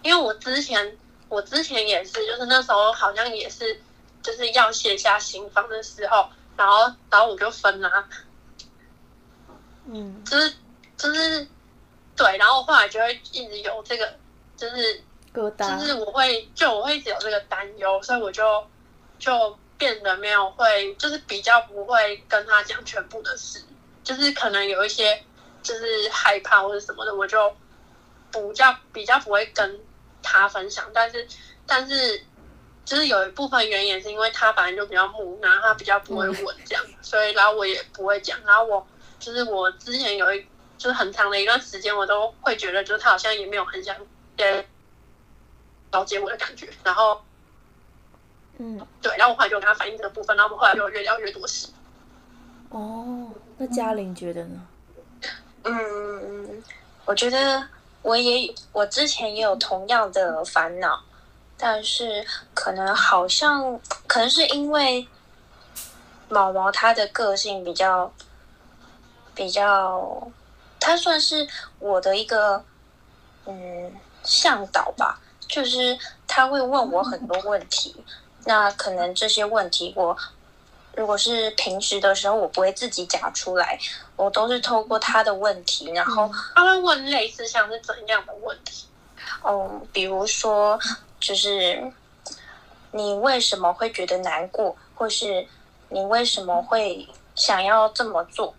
[0.02, 0.98] 因为我之前
[1.30, 3.82] 我之前也是，就是那时候好像也是，
[4.22, 8.08] 就是要卸下心房的时候，然后然后我就分啦、
[9.86, 10.24] 嗯。
[10.24, 10.54] 就是
[10.98, 11.48] 就是
[12.16, 14.14] 对，然后后来就会一直有这个，
[14.56, 15.02] 就是
[15.34, 18.66] 疙瘩，就是我会就我会一直有这个担忧，所以我就
[19.20, 23.62] 就变得没有会，就是比较不会跟他讲全部的事，
[24.04, 25.22] 就是可能有一些
[25.62, 27.54] 就是害怕或者什么的，我就
[28.32, 29.80] 比较比较不会跟
[30.26, 31.28] 他分享，但是
[31.68, 32.22] 但是
[32.84, 38.86] 就是有一部分原因也是因为他本来就比较木，然后他比较不会稳这样，所以然后我也不会讲，然后我
[39.20, 40.46] 就是我之前有一
[40.78, 43.96] 就是很长的一段时间，我都会觉得就是他好像也没有很想
[44.38, 44.66] 呃
[45.92, 47.22] 了解我的感觉，然后
[48.58, 51.68] 嗯，对，然后我后来就跟他反映这个部分，然后我们后来就越聊越多事。
[52.70, 54.68] 哦，那嘉玲觉得呢？
[55.64, 56.64] 嗯，
[57.06, 57.68] 我觉得
[58.06, 61.02] 我也我之前也有同样的烦恼，
[61.58, 65.08] 但是可能好像可能是因为
[66.30, 68.14] 毛毛他的个性比较
[69.34, 70.28] 比较，
[70.80, 71.48] 他算是
[71.80, 72.64] 我的一个
[73.48, 73.92] 嗯
[74.24, 77.96] 向导吧，就是他会问我很多问题，
[78.44, 80.16] 那可能这些问题我。
[80.96, 83.78] 如果是平时的时候，我不会自己讲出来，
[84.16, 88.88] 我都是透过他的问题，然后他会问类似像是怎样的问题？
[89.44, 90.80] 嗯，比如说，
[91.20, 91.92] 就是
[92.92, 95.46] 你为什么会觉得难过，或是
[95.90, 98.56] 你为什么会想要这么做？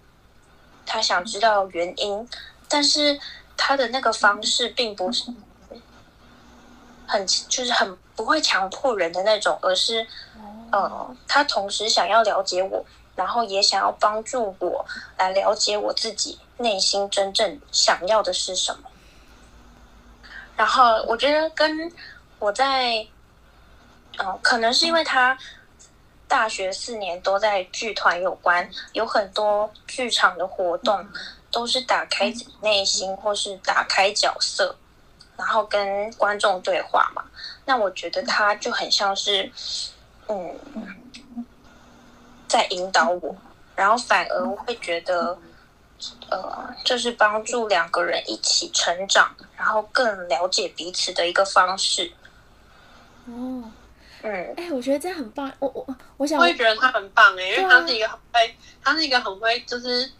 [0.85, 2.29] 他想知道原因，
[2.69, 3.19] 但是
[3.57, 5.33] 他的那个方式并不是
[7.07, 10.07] 很就是很不会强迫人的那种，而是
[10.73, 14.85] 呃，他同时想要了解我，然后也想要帮助我
[15.17, 18.91] 来了解我自己内心真正想要的是什么。
[20.57, 21.93] 然后我觉得跟
[22.39, 23.07] 我在，
[24.19, 25.37] 嗯、可能是因为他
[26.27, 31.07] 大学四年都在剧团有关，有很多剧场的活动
[31.53, 34.77] 都是打开内心或是打开角色，
[35.37, 37.23] 然后跟观众对话嘛。
[37.67, 39.53] 那我觉得他就很像是，
[40.29, 40.59] 嗯，
[42.49, 43.37] 在引导我，
[43.75, 45.39] 然后反而我会觉得，
[46.31, 52.13] 呃，这是帮助两个人一起成长，然后更了解彼此的一个方式。
[53.27, 53.71] 哦，
[54.23, 55.53] 嗯，哎、我觉得这样很棒。
[55.59, 60.11] 我我我想我也觉得他很棒哎、因为他是一个很会，他是一个很会，就是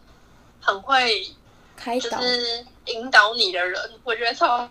[0.61, 1.31] 很会，就
[1.75, 3.81] 开导，是引导你的人。
[4.03, 4.69] 我觉得超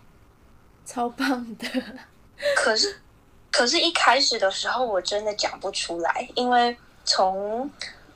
[0.85, 1.66] 超棒的。
[2.55, 3.01] 可是，
[3.56, 7.70] 可是一开始的时候我真的讲不出来，因为从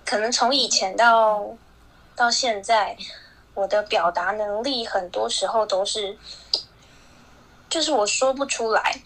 [0.05, 1.43] 可能从以前到
[2.15, 2.95] 到现在，
[3.55, 6.15] 我的表达能力很多时候都是，
[7.71, 9.01] 就是我说不出来，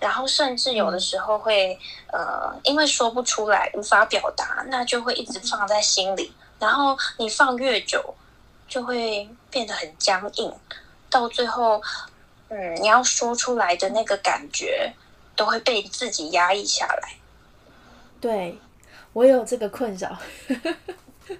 [0.00, 1.78] 然后甚至有的时候会
[2.12, 8.12] 呃，因为说不出来无法表达，那就会一直放在心里，然后你放越久，
[8.66, 10.52] 就会变得很僵硬，
[11.08, 11.80] 到最后。
[12.52, 14.92] 嗯，你要说出来的那个感觉，
[15.40, 17.14] 都会被自己压抑下来。
[18.20, 18.58] 对，
[19.14, 20.18] 我有这个困扰。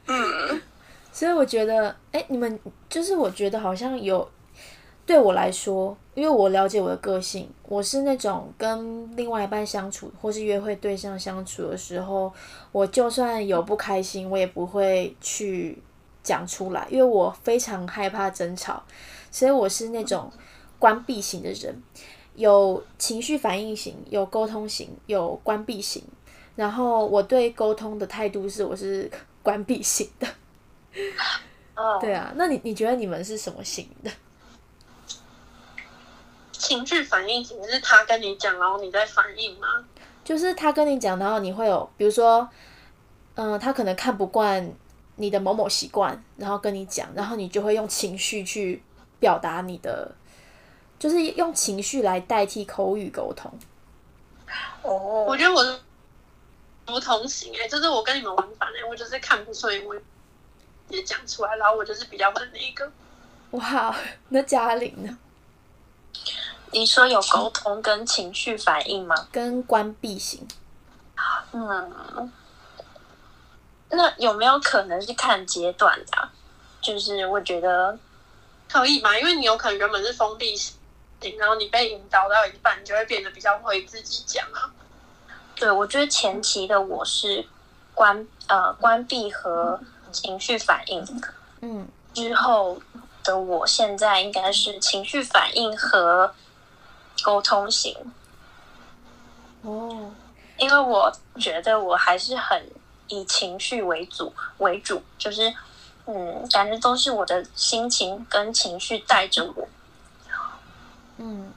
[0.06, 0.62] 嗯，
[1.12, 2.58] 所以我觉得，哎，你们
[2.88, 4.26] 就是我觉得好像有，
[5.04, 12.32] 对我来说，因为我了解我的个性，我是那种跟另外一半相处或是约会对象相处的时候，
[12.72, 15.78] 我就算有不开心，我也不会去
[16.22, 18.82] 讲出来，因为我非常害怕争吵，
[19.30, 20.32] 所以我是那种
[20.78, 21.82] 关闭型的人，
[22.34, 26.02] 有情绪反应型，有沟通型，有关闭型。
[26.56, 29.10] 然后我对沟通的态度是，我是
[29.42, 30.26] 关闭型的。
[31.74, 34.10] 哦，对啊，那你你觉得你们是什么型的？
[36.52, 39.66] 情绪反应型是他跟你讲，然后你在反应吗？
[40.22, 42.46] 就是他跟你讲，然后你会有，比如说，
[43.34, 44.70] 嗯、他可能看不惯
[45.16, 48.82] 你的某某习惯，然后跟你讲，然后你就会用情绪去
[49.18, 50.14] 表达你的，
[51.00, 53.50] 就是用情绪来代替口语沟通。
[54.82, 55.80] 哦，我觉得我是
[56.84, 59.96] 不同型哎、就是我跟你们玩反哎、我就是看不顺眼，我
[60.88, 62.92] 也讲出来，然后我就是比较的那一个。
[63.52, 63.96] 哇，
[64.28, 65.18] 那嘉玲呢？
[66.72, 69.28] 你说有沟通跟情绪反应吗？
[69.32, 70.46] 跟关闭型，
[71.52, 72.32] 嗯，
[73.88, 76.30] 那有没有可能是看阶段的啊、
[76.80, 77.98] 就是我觉得，
[78.70, 79.18] 可以吗？
[79.18, 80.76] 因为你有可能原本是封闭型，
[81.38, 84.70] 然后你被引导到一半，你就会变得比较会自己讲啊。
[85.54, 87.46] 对我觉得前期的我是
[87.94, 89.78] 关呃关闭和
[90.10, 91.22] 情绪反应，
[91.60, 92.80] 嗯，之后
[93.22, 96.34] 的我现在应该是情绪反应和
[97.22, 97.94] 沟通型。
[99.62, 100.10] 哦，
[100.56, 102.66] 因为我觉得我还是很
[103.08, 105.54] 以情绪为主为主，就是
[106.06, 109.68] 嗯，感觉都是我的心情跟情绪带着我。
[111.22, 111.52] 嗯，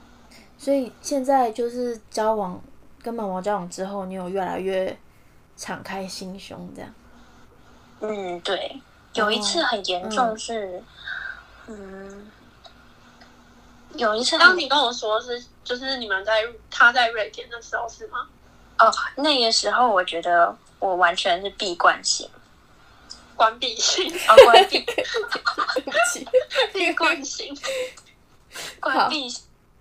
[0.58, 2.62] 所以现在就是交往
[3.02, 4.98] 跟毛毛交往之后，你有越来越
[5.56, 6.94] 敞开心胸这样。
[8.02, 8.82] 嗯，对，
[9.14, 10.84] 有一次很严重是，
[11.68, 12.30] 嗯，
[13.96, 18.28] 有一次当你跟我说是，就是你们在他在瑞典的时候是吗？
[18.80, 22.30] 哦，那个时候我觉得我完全是闭关型，
[23.38, 24.86] 关闭型， 哦，关闭。
[26.74, 27.58] 闭关型。
[28.80, 29.28] 关闭，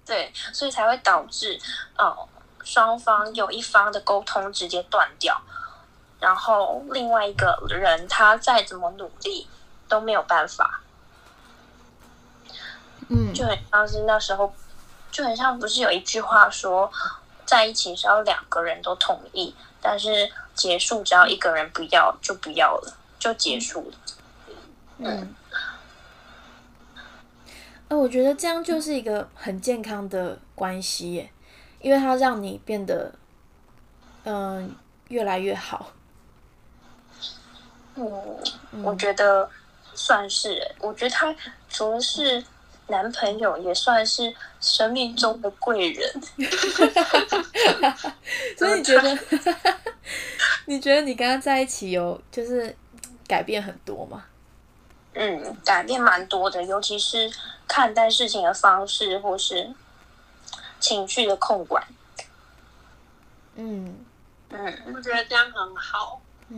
[0.05, 1.59] 对，所以才会导致
[1.97, 2.29] 哦，
[2.65, 5.41] 双方有一方的沟通直接断掉，
[6.21, 9.47] 然后另外一个人他再怎么努力
[9.89, 10.81] 都没有办法，
[13.09, 14.53] 嗯，就很像是那时候，
[15.11, 16.91] 就很像不是有一句话说，
[17.47, 23.97] 在一起是要两个人都同意，但是结束只要一个人不要就不要了，就结束了。
[24.99, 25.35] 嗯，
[27.93, 31.31] 呃，我觉得这样就是一个很健康的关系耶，
[31.79, 33.13] 因为它让你变得，
[34.25, 34.75] 嗯、
[35.09, 35.93] 越来越好。
[37.97, 38.11] 嗯，
[38.83, 39.47] 我觉得
[39.93, 41.37] 算是欸，我觉得他
[41.69, 42.43] 除了是
[42.87, 46.23] 男朋友，也算是生命中的贵人。
[48.57, 49.19] 所以你觉得，
[50.65, 52.75] 你觉得你跟他在一起有就是
[53.29, 54.25] 改变很多吗？
[55.15, 57.31] 嗯，改变蛮多的，尤其是
[57.69, 59.71] 看待事情的方式，或是
[60.81, 61.83] 情绪的控管。
[63.57, 64.05] 嗯
[64.51, 66.21] 嗯，我觉得这样很好。
[66.49, 66.57] 嗯，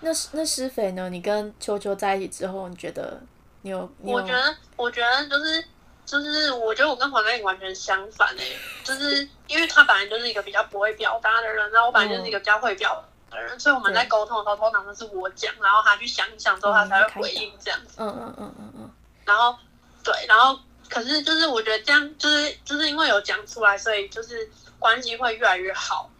[0.00, 1.08] 那那施肥呢？
[1.10, 3.20] 你跟秋秋在一起之后，你觉得
[3.62, 5.64] 你有你有我觉得，我觉得就是
[6.06, 17.94] 就是，我觉得我跟黄嘉颖完全相反诶、就是因为他本来就是一个比较不会表达的人，然后我本来就是一个比较会表达的人，所以我们在沟通的时候，通常都是我讲，然后他去想一想之后，他才会回应这样子。
[17.98, 18.90] 嗯嗯嗯嗯嗯
[19.24, 19.56] 然后
[20.02, 20.58] 对，然后
[20.88, 26.10] 可是就是我觉得这样就是就是因为有讲出来，所以就是关系会越来越好。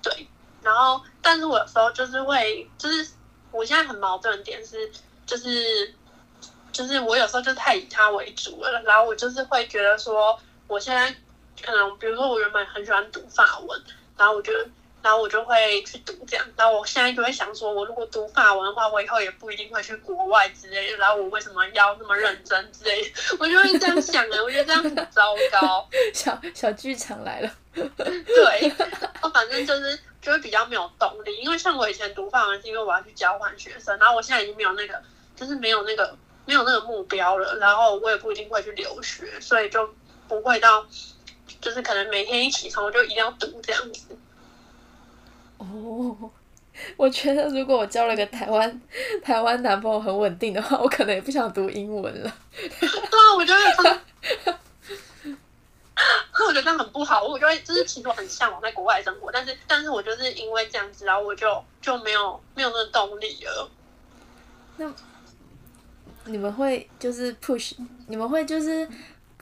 [0.00, 0.28] 对，
[0.62, 3.10] 然后但是我有时候就是会就是
[3.50, 4.90] 我现在很矛盾的点是
[5.26, 5.94] 就是
[6.72, 10.38] 就是我有时候就太以他为主了，然后我就是会觉得说
[10.68, 11.14] 我现在
[11.64, 13.82] 可能比如说我原本很喜欢读法文，
[14.16, 14.52] 然后我就。
[15.02, 20.96] 然后我就会去读这样，然后我现在就会想说，我如果读法文的话，我以后也不一定会去国外之类的。
[20.96, 23.10] 然后我为什么要那么认真之类的？
[23.38, 25.88] 我就会这样想的，我觉得这样很糟糕。
[25.92, 27.50] 嗯，小小剧场来了。
[27.74, 28.72] 对，
[29.22, 35.02] 我反正就是就会比较没有动力，因为像我以前读法文是因为我要去交换学生，然后我现在已经没有那个，
[35.34, 39.92] 就是没有那个没有那个目标了，然后我也不一定会去留学，所以就
[40.28, 40.86] 不会到
[41.60, 44.16] 就是可能每天一起床我就一定要读这样子。
[45.62, 46.30] 哦，
[46.96, 48.82] 我觉得如果我交了个台湾
[49.22, 52.36] 台湾男朋友很稳定的话，我可能也不想读英文了。
[52.58, 53.60] 对啊，我觉得，
[56.32, 57.22] 可我觉得这样很不好。
[57.22, 63.70] 我就会就是其实我很向往在国外生活，但是但是我就是因为这样子，然后我就就没有没有那个动力了。
[64.78, 64.92] 那
[66.24, 67.74] 你们会就是 push，
[68.08, 68.88] 你们会就是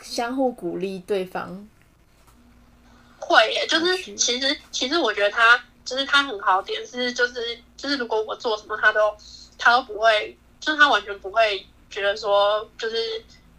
[0.02, 1.66] 相互鼓励对方。
[3.18, 9.12] 会耶，就是是其实其实我觉得他就是他很好点是就是就是如果我做什么他都
[9.58, 12.96] 他都不会，就是他完全不会觉得说就是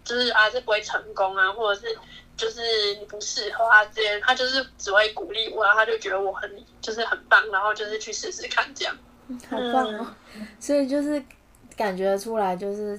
[0.06, 1.94] 就是啊这不会成功啊，或者是
[2.38, 2.62] 就是
[2.96, 8.98] 你不适合啊之类，他就是只会鼓励我，然后他就觉得我很就是很棒，然后就是去试试看这样。
[9.50, 10.08] 好棒哦！
[10.58, 11.22] 所以就是
[11.76, 12.98] 感觉出来，就是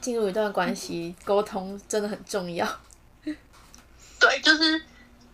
[0.00, 2.64] 进入一段关系，沟通真的很重要。
[3.24, 4.80] 对，就是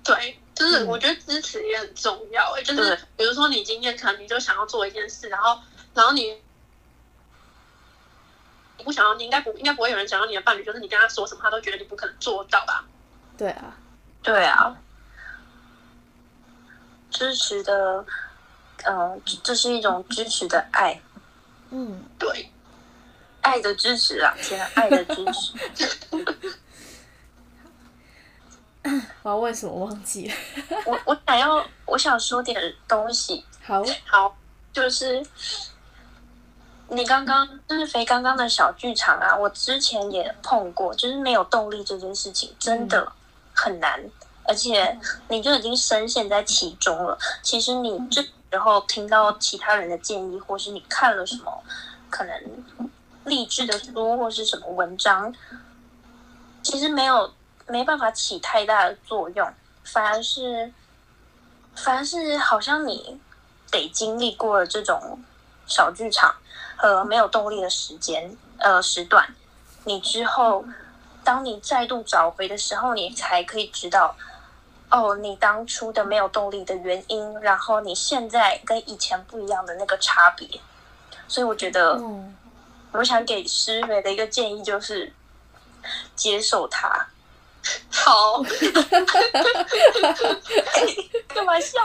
[0.03, 2.63] 对，就是嗯我觉得支持也很重要、欸。
[2.65, 5.61] 就是比如说你今天可能你就想要做一件事，然后
[5.95, 6.37] 然后你
[8.79, 12.85] 你不想要，你应该不应该不会有人想要你的伴侣，就是你跟他说什么，他都觉得你不可能做到吧？
[13.37, 13.77] 对啊，
[14.23, 14.77] 对啊，
[17.11, 18.05] 支持的，
[18.85, 21.01] 呃，这是一种支持的爱，
[21.71, 22.51] 嗯，对，
[23.43, 26.57] 爱的支持啊，天啊，爱的支持。
[29.23, 30.35] 我要问什么忘记了。
[30.85, 34.37] 我我想要，我想说点东西，好，好，
[34.73, 35.25] 就是
[36.89, 43.13] 你刚刚就是肥刚刚的小剧场啊，我之前也碰过，就是没有动力这件事情真的
[43.55, 44.01] 很难，
[44.45, 47.19] 而且你就已经深陷在其中了。
[47.43, 51.63] 其实你这时候听到其他人的建议，或是你看了什么
[52.09, 52.65] 可能
[53.25, 55.35] 励志的书或是什么文章，
[56.63, 57.33] 其实没有
[57.67, 59.53] 没办法起太大的作用，
[59.85, 60.73] 反而是
[61.75, 63.21] 反而是好像你
[63.71, 65.21] 得经历过了这种
[65.67, 66.35] 小剧场
[66.77, 69.35] 和没有动力的时间呃时段，
[69.85, 70.65] 你之后
[71.25, 74.17] 当你再度找回的时候，你才可以知道。
[74.89, 80.49] 哦，你当初的没有动力的原因，然后你现在跟以前不一样的那个差别，
[81.27, 82.33] 所以我觉得，嗯，
[82.93, 85.13] 我想给师妹的一个建议就是
[86.15, 87.09] 接受它。
[87.91, 88.43] 好，
[91.29, 91.79] 干嘛笑？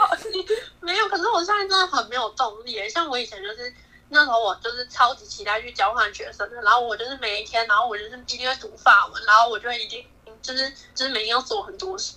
[0.80, 1.08] 没有。
[1.08, 3.72] 可是我现在真的很没有动力，像我以前就是。
[4.14, 10.06] 那时候我就是超级期待去交换学生的，然后我就是每一天，然后我就是一定会读法文，然后我就会一定
[10.42, 12.12] 就是就是每天要做很多事，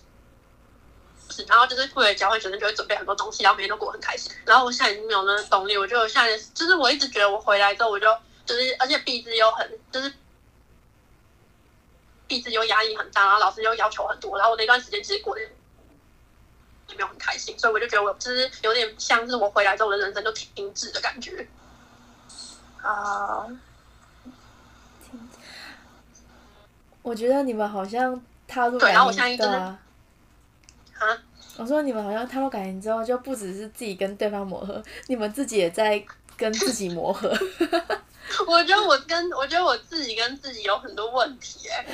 [1.47, 4.29] 然后就是为了交换学生就会准备很多东西，然后每天都过得很开心。
[4.43, 8.07] 然后我现在已经没有那个动力，我就现在就是我一直觉得我回来之后我就
[8.45, 10.11] 就是而且鼻子又很就是
[12.27, 21.47] 毕制又压力很大，然后老师又要求很多，然后我那段时间其实过得也没有很开心，所以我就觉得我就是有点像是我回来之后我的人生就停滞的感觉。
[22.81, 23.47] 啊、
[27.01, 29.79] 我觉得你们好像踏入对然后我感情，对啊。
[30.99, 31.17] 啊，
[31.57, 36.03] 我说你们好像踏入感情之后，就不只是自己跟对方磨合，你们自己也在
[36.37, 37.35] 跟自己磨合。
[38.47, 41.85] 我觉得我跟我觉得我自己跟自己有很多问题哎、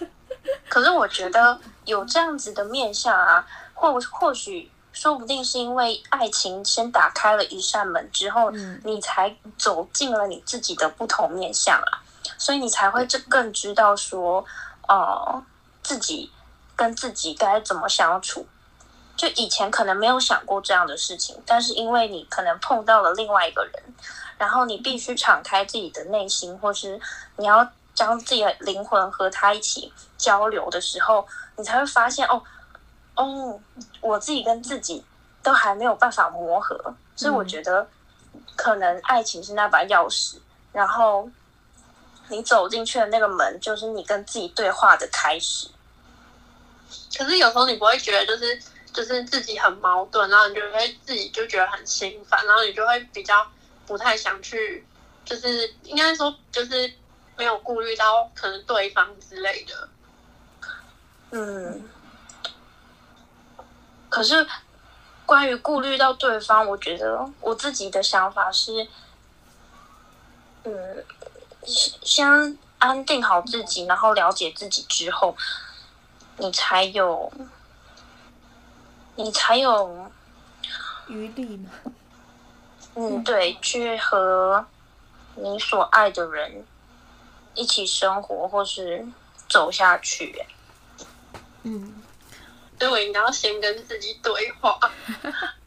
[0.68, 12.02] 可是我觉得有这样子的面相啊，或或许说不定是因为爱情先打开了一扇门之后，嗯你才走进了你自己的不同面相啊。
[12.36, 14.44] 所以你才会这更知道说，
[14.88, 15.42] 呃，
[15.82, 16.30] 自己
[16.76, 18.46] 跟自己该怎么相处。
[19.16, 23.82] 就以前可能没有想过这样的事情，但是因为你可能碰到了另外一个人，
[24.40, 26.98] 然后你必须敞开自己的内心，或是
[27.36, 31.28] 你要将自己的灵魂和他一起交流的时候，
[31.58, 32.42] 你才会发现哦，
[33.16, 33.60] 哦，
[34.00, 35.04] 我自己跟自己
[35.42, 37.86] 都还没有办法磨合，所以我觉得
[38.56, 40.38] 可能爱情是那把钥匙，
[40.72, 41.28] 然后
[42.28, 45.68] 你走进去的那个门，就是你跟自己对话的开始。
[47.14, 48.58] 可是有时候你不会觉得就是
[48.90, 53.46] 就是自己很矛盾，然后你就会自己就觉得很心烦，然后你就会比较
[53.90, 54.86] 不太想去，
[55.24, 56.94] 就是应该说就是
[57.36, 59.88] 没有顾虑到可能对方之类的。
[61.32, 61.82] 嗯，
[64.08, 64.46] 可是
[65.26, 68.86] 关于顾虑到对方，我觉得我自己的想法是，
[70.62, 71.04] 嗯，
[71.64, 75.36] 先先安定好自己，然后了解自己之后，
[76.36, 77.32] 你才有，
[79.16, 80.08] 你才有，
[81.08, 81.70] 余力嘛，
[82.94, 84.64] 嗯，对，去和
[85.36, 86.64] 你所爱的人
[87.54, 89.06] 一起生活，或是
[89.48, 90.44] 走下去。
[91.62, 92.02] 嗯，
[92.78, 94.78] 所以我应该要先跟自己对话。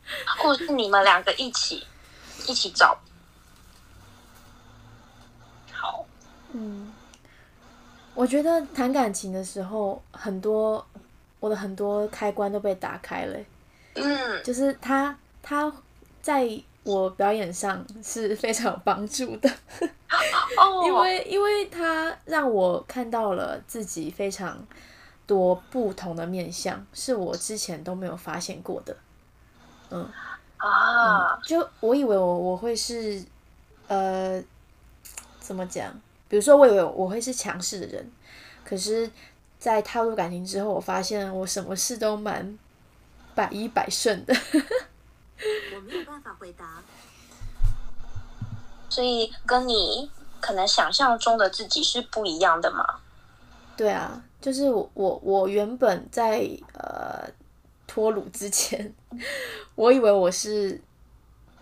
[0.38, 1.88] 或是你们两个一起
[2.46, 3.00] 一起找。
[5.72, 6.06] 好，
[6.52, 6.94] 嗯，
[8.14, 10.86] 我觉得谈感情的时候，很多
[11.40, 13.46] 我的很多开关都被打开了欸、
[13.96, 15.72] 嗯就是他他
[16.22, 16.48] 在
[16.84, 19.50] 我表演上是非常有帮助的，
[20.58, 24.58] 哦，因为因为他让我看到了自己非常
[25.26, 28.96] 多不同的面相，是我之前都没有发现过的。
[29.90, 30.06] 嗯，
[30.58, 33.24] 啊，就我以为我我会是，
[33.88, 34.44] 呃，
[35.40, 35.94] 怎么讲？
[36.28, 38.12] 比如说，我以为我会是强势的人，
[38.66, 39.10] 可是，
[39.60, 42.58] 在踏入感情之后，我发现我什么事都蛮
[43.36, 44.36] 百依百顺的。
[45.76, 46.82] 我没有办法回答。
[48.90, 52.86] 所以跟你可能想象中的自己是不一样的嘛。
[53.76, 57.28] 对啊，就是我我我原本在呃
[57.88, 58.94] 脱乳之前，
[59.76, 60.80] 我以为我是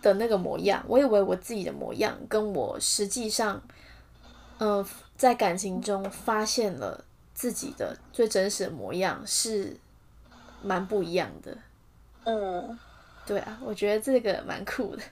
[0.02, 3.62] 的那个模样，我以为我自己的模样跟我实际上，
[4.60, 9.78] 嗯、在感情中发现了自己的最真实的模样是
[10.62, 11.58] 蛮不一样的。
[12.26, 12.78] 嗯，
[13.26, 15.04] 对啊，我觉得这个蛮酷的。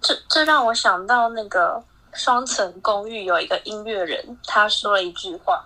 [0.00, 1.82] 这这让我想到那个
[2.12, 5.64] 双层公寓有一个音乐人，他说了一句话，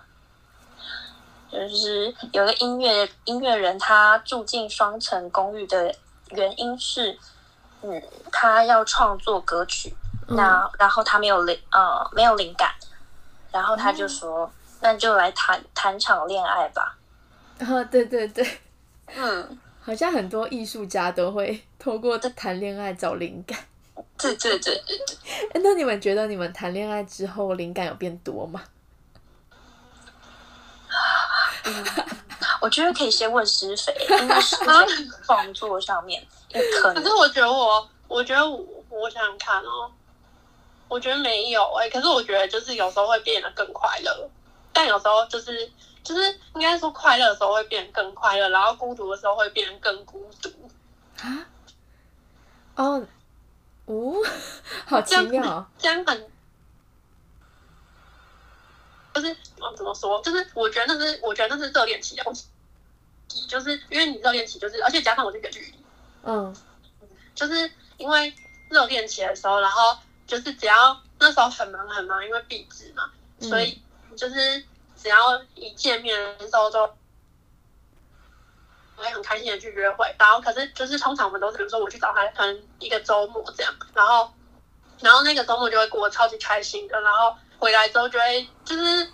[1.51, 5.93] 就是有个音乐音乐人他住进双层公寓的
[6.31, 7.17] 原因是，
[7.81, 9.95] 嗯，他要创作歌曲，
[10.27, 12.73] 那然后他没有灵呃没有灵感，
[13.51, 16.97] 然后他就说，那就来谈谈场恋爱吧。
[17.59, 18.59] 啊，对对对，
[19.15, 23.57] 嗯，好像很多艺术家都会 透过谈恋爱找灵感。
[24.17, 25.15] 对对对对对。
[25.53, 28.63] 哎， 那你们觉得你们谈恋爱之后灵感有变多吗？
[32.61, 34.65] 我觉得可以先问施肥，因为施肥
[35.23, 36.25] 创作上面，
[36.81, 39.91] 可能可是我觉得我，我觉得我，我想想看哦，
[40.87, 44.29] 我觉得没有哎、可是我觉得就是有时候会变得更快乐，
[44.73, 45.69] 但有时候就是
[46.05, 50.49] 就是应该说快乐的时候会变得更快乐，然后孤独的时候会变得更孤独。
[51.19, 51.45] 啊？
[52.75, 53.05] 哦，
[53.85, 54.13] 哦，
[54.85, 55.65] 好奇这样妙哦。
[55.77, 56.29] 这样很，
[59.13, 60.21] 就是嗯怎么说？
[60.21, 62.23] 就是我觉得那是我觉得那是热恋期的
[63.47, 65.73] 就是因为你热恋期就是，而且加上我这个距离，
[66.23, 66.55] 嗯
[67.33, 68.33] 就是因为
[68.69, 69.97] 热恋期的时候，然后
[70.27, 73.81] 就是只要那时候很忙很忙，因为毕制嘛，嗯所以
[74.15, 74.63] 就是
[75.05, 76.83] 只要一见面的时候就
[78.95, 80.11] 会很开心的去约会。
[80.17, 84.33] 然后可是就是通常我们都是，比如说我去找他，可能一个周末这样，然后
[84.99, 89.07] 然后那个周末就会过得超级开心的，然后回来之后就会就是。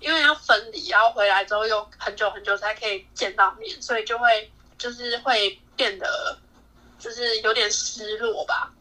[0.00, 6.38] 因为要分离，然后回来之后又很久很久才可以见到面，所以就会就是会变得
[6.98, 8.72] 就是有点失落吧。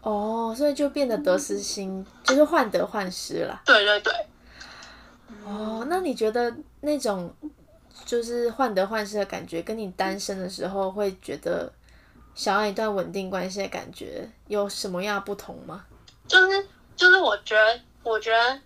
[0.00, 3.60] 哦，所以就变得得失心，就是患得患失啦。
[3.66, 4.14] 对对对，
[5.44, 7.34] 哦，那你觉得那种
[8.04, 11.72] 就是患得患失的感觉，跟你单身的时候会觉得
[12.34, 15.84] 想要一段稳定关系的感觉有什么样不同吗？
[16.26, 16.66] 就是
[16.96, 18.58] 就是我觉得，我觉得，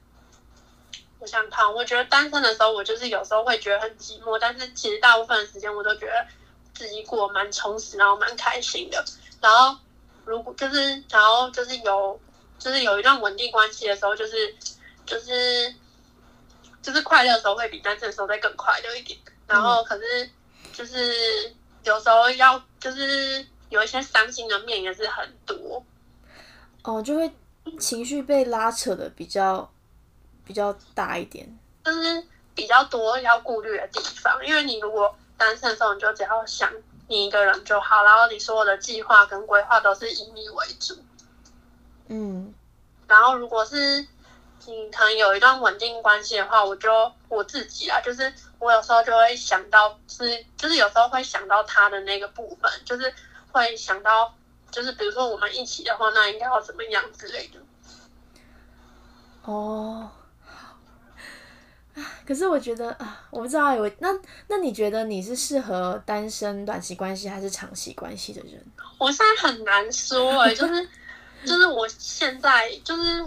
[1.18, 6.26] 我想想看，我觉得单身的时候，我就是有时候会觉得很寂寞，但是其实大部分的时间我都觉得
[6.72, 9.04] 自己过蛮充实，然后蛮开心的。
[9.40, 9.76] 然后
[10.24, 12.20] 如果就是然后就是有
[12.58, 14.54] 就是有一段稳定关系的时候，就是
[15.04, 15.74] 就是
[16.82, 19.18] 就是快乐的时候会比单身的时候再更快乐一点。
[19.46, 20.30] 然后可是
[20.72, 21.52] 就是
[21.82, 25.82] 有时候要就是有一些伤心的面也是很多。
[26.82, 27.30] 哦，就会
[27.78, 29.70] 情绪被拉扯的比较
[30.44, 31.58] 比较大一点。
[31.84, 32.22] 就是
[32.54, 36.70] 比较多要顾虑的地方，因为你如果单身的时候，你就只要想
[37.06, 40.94] 你一个人就好，然后你所有的计划跟规划都是以你为主。
[42.08, 42.52] 嗯，
[43.06, 44.06] 然后如果是
[44.68, 46.90] 你可能有一段稳定关系的话，我就
[47.28, 53.12] 我自己啊，就是我有时候就会想到是，就是有时候会想到他的那个部分，就是
[53.50, 54.34] 会想到，
[54.70, 57.58] 就是比如说我们一起的话，那应该要怎么样之类的。
[59.44, 60.10] 哦，
[61.94, 64.08] 啊，可是我觉得啊，我不知道有那
[64.48, 68.62] 那你觉得你是适合单身短期关系还是长期关系的人？
[68.98, 70.86] 我现在很难说哎、就是
[71.46, 73.24] 就是我现在就是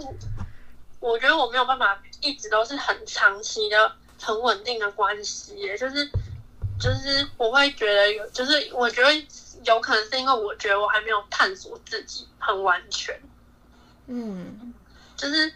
[1.02, 6.08] 我觉得我没有办法一直都是很长期的很稳定的关系耶，就是
[6.80, 9.12] 就是我会觉得有，就是我觉得
[9.64, 13.20] 有可能是因为我觉得我还没有探索自己很完全，
[14.06, 14.72] 嗯。
[15.16, 15.52] 就是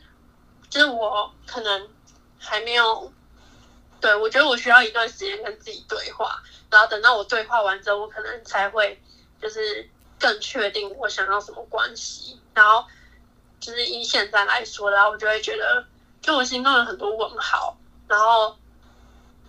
[0.69, 1.89] 就是我可能
[2.39, 3.13] 还没有，
[4.01, 6.41] 对我觉得我需要一段时间跟自己对话，
[6.71, 9.01] 然后等到我对话完之后，我可能才会
[9.41, 9.89] 就是
[10.21, 12.85] 更确定我想要什么关系，然后
[13.59, 15.85] 就是以现在来说，然后我就会觉得，
[16.21, 17.77] 就我心中有很多问号，
[18.07, 18.57] 然后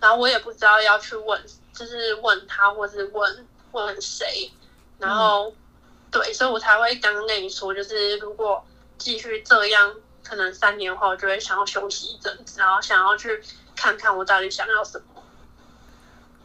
[0.00, 1.40] 然后我也不知道要去问，
[1.72, 4.50] 就是问他或是问问谁，
[4.98, 5.52] 然后、
[6.10, 8.64] 对，所以我才会刚刚跟你说，就是如果
[8.96, 9.94] 继续这样，
[10.24, 13.42] 可能三年后就会想要休息一阵子，然后想要去
[13.76, 15.22] 看看我到底想要什么。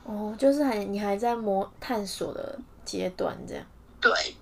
[0.05, 3.65] 哦，就是还你还在摸探索的阶段这样。
[4.01, 4.35] 对，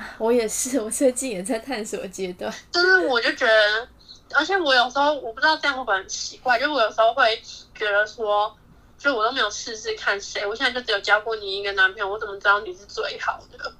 [0.18, 2.52] 我也是， 我最近也在探索阶段。
[2.72, 3.88] 就是我就觉得，
[4.34, 7.40] 而且我有时候我不知道这样会不会很奇怪，就我有时候会
[7.74, 8.54] 觉得说，
[8.98, 13.72] 就我都没有试试看谁，我现在就只有交过你一个男朋友，我怎么知道你是最好的？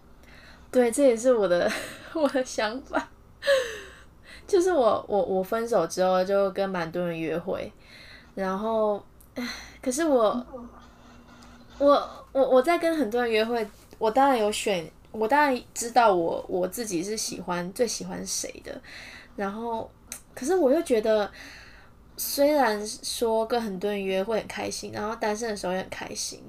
[0.70, 1.70] 对，这也是我的
[2.12, 3.08] 我的想法。
[4.46, 7.70] 就是我我我分手之后就跟蛮多人约会，
[8.34, 9.02] 然后，
[9.34, 9.46] 唉
[9.82, 10.46] 可是我
[11.78, 18.80] 我我我在跟很多人约会，我当然有选，我当然知道我我自己是喜欢最喜欢谁的，
[19.36, 19.90] 然后，
[20.34, 21.30] 可是我又觉得，
[22.16, 26.42] 虽然说跟很多人约会很开心，然后单身的时候也很开心，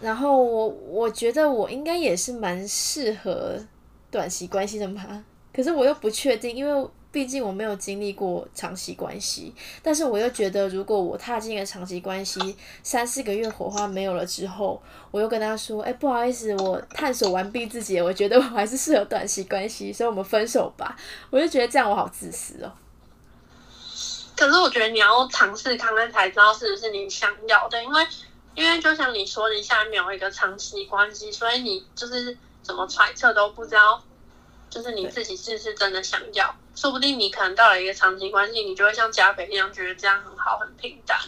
[0.00, 3.58] 然后我我觉得我应该也是蛮适合
[4.10, 20.94] 短期关系的嘛，可是我又不确定，因为毕竟我没有经历过长期关系，但是我又觉得如果我踏进了长期关系，三四个月火花没有了之后，我又跟他说，哎、不好意思，我探索完毕自己，我觉得我还是适合短期关系，所以我们分手吧。
[21.30, 22.70] 我就觉得这样我好自私哦。
[24.36, 28.06] 可是我觉得你要尝试看看才知道是不是你想要的，因为
[28.54, 34.04] 因为就像你说，你现在没有一个长期关系，所以你就是怎么揣测都不知道，
[34.68, 36.54] 就是你自己是不是真的想要。
[36.76, 41.18] 说不定你可能到了一个长期关系，你就会像加菲一样，觉得这样很好，很平淡。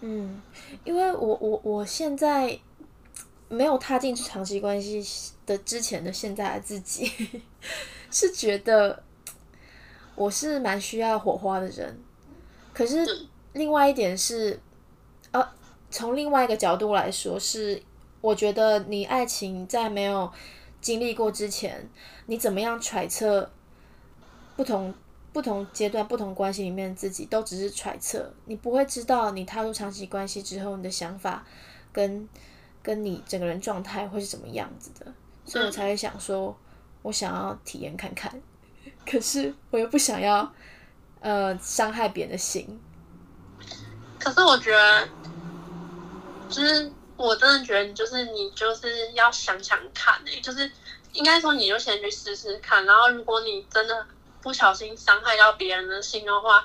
[0.00, 0.42] 嗯，
[0.84, 2.58] 因为我我我现在
[3.48, 7.10] 没有踏进长期关系的之前的现在的自己，
[8.10, 9.02] 是觉得
[10.16, 11.98] 我是蛮需要火花的人。
[12.74, 14.60] 可是另外一点是，
[15.30, 15.48] 呃，
[15.90, 17.82] 从另外一个角度来说，是
[18.20, 20.30] 我觉得你爱情在没有
[20.80, 21.88] 经历过之前，
[22.26, 23.50] 你怎么样揣测
[24.56, 24.94] 不同
[25.32, 31.44] 不同阶段、不同关系里面自己都只是揣测，你不会知道你踏入长期关系之后，你的想法
[31.92, 32.28] 跟
[32.82, 35.12] 跟你整个人状态会是怎么样子的，
[35.44, 36.56] 所以我才会想说，
[37.02, 38.40] 我想要体验看看，
[39.04, 40.50] 可是我又不想要
[41.20, 42.80] 呃伤害别人的心。
[44.18, 45.08] 可是我觉得，
[46.48, 50.70] 就是我真的觉得你就是你就是要想想看、就是
[51.12, 54.06] 应该说你就先去试试看，然后如果你真的
[54.46, 56.64] 不小心伤害到别人的心的话，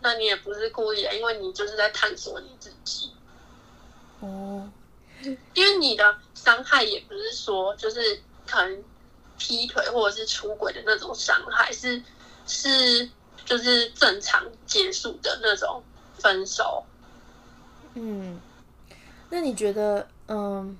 [0.00, 3.12] 那你也不是故意的，因为你就是在探索你自己。
[4.20, 4.66] 哦，
[5.52, 8.82] 因为你的伤害也不是说就是可能
[9.36, 12.02] 劈腿或者是出轨的那种伤害，是
[12.46, 13.06] 是
[13.44, 15.82] 就是正常结束的那种
[16.18, 16.82] 分手。
[17.92, 18.40] 嗯，
[19.28, 20.78] 那你觉得，嗯，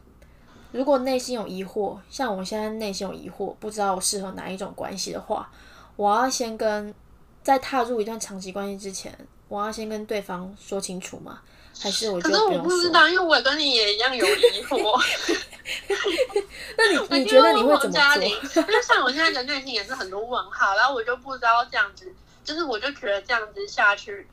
[0.72, 5.50] 如果内心有疑惑，像我现在内心有疑惑，不知道我适合哪一种关系的话，
[5.96, 6.94] 我要先跟
[7.42, 9.16] 在踏入一段长期关系之前，
[9.48, 11.40] 我要先跟对方说清楚吗？
[11.78, 14.98] 还是我可是我就不知道，因为我跟你也一样有疑惑。
[16.78, 18.22] 那你你觉得你会怎么做？
[18.22, 22.10] 因为像我现在的内心也是很多问号，然后我就不知道这样子，
[22.44, 24.26] 就是我就觉得这样子下去，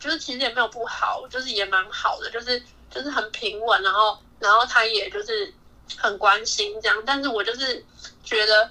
[0.00, 5.54] 就是其实也没有不好，就是也蛮好的，就是就是很平稳，然后然后他也就是
[5.96, 7.84] 很关心这样，但是我就是
[8.24, 8.68] 觉得，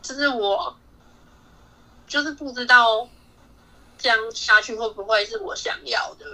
[0.00, 0.74] 就是我
[2.10, 3.08] 就是不知道
[3.96, 6.26] 这样下去会不会是我想要的。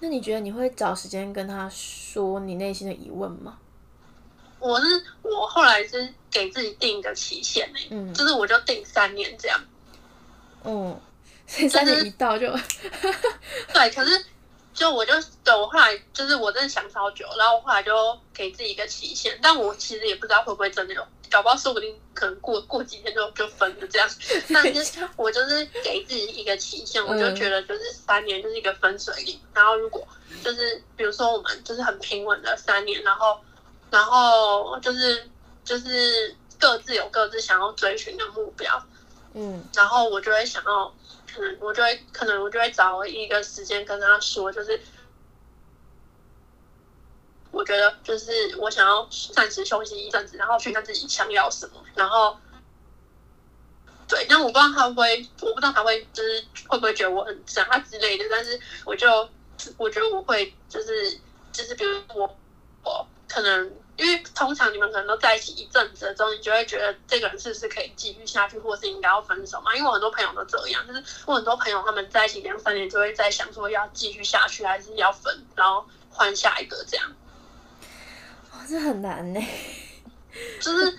[0.00, 3.56] 那你觉得你会找时间跟他说你内心的疑问吗？
[4.58, 4.86] 我是
[5.22, 9.60] 我后来是给自己定一个期限呢、嗯就是我就定三年这样。
[10.64, 11.00] 嗯，
[11.46, 12.52] 所以三年一到就，
[13.74, 14.24] 对，可是
[14.74, 15.12] 就我就
[15.44, 17.92] 对我后来就是我真的想超久，然后我后来就
[18.34, 24.06] 给自己一个期限，但我其实也不知道会不会真的有，搞不好说不定可能过过几天就就分了这样。
[24.52, 30.06] 但是我就是给自己一个期限，我就觉得就是三年就是一个分水岭，然后如果
[30.44, 33.40] 就是比如说我们就是很平稳的三年，然后
[33.90, 35.26] 然后就是
[35.64, 38.86] 就是各自有各自想要追寻的目标，
[39.32, 39.64] 嗯。
[39.74, 40.94] 然后我就会想要，
[41.34, 44.78] 可能我就会可能我就会找一个时间跟他说，就是
[47.52, 52.36] 我觉得就是我想要暂时休息一阵子，然后去看自己想要什么，然后
[54.08, 59.28] 对，那我不知道他会不会，我不知道他会就是会不会觉得我很渣之类的，但是我就
[59.76, 61.20] 我觉得我会就是
[61.52, 62.36] 就是比如我
[62.82, 63.72] 我可能。
[63.94, 69.72] 因为通常你们可能都在一起一阵子了之后，你就会觉得这个人是不是可以继续下去，或是应该要分手嘛？
[69.76, 77.12] 因为我很多朋友都这样，就是我很多朋友他们在一起两三年就会在想说要继续下去还是要分，然后换下一个这样。
[78.66, 79.40] 是，很难呢。
[80.60, 80.90] 就是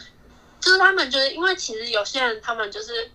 [0.60, 3.12] 就是他们就是因为其实有些人他们就是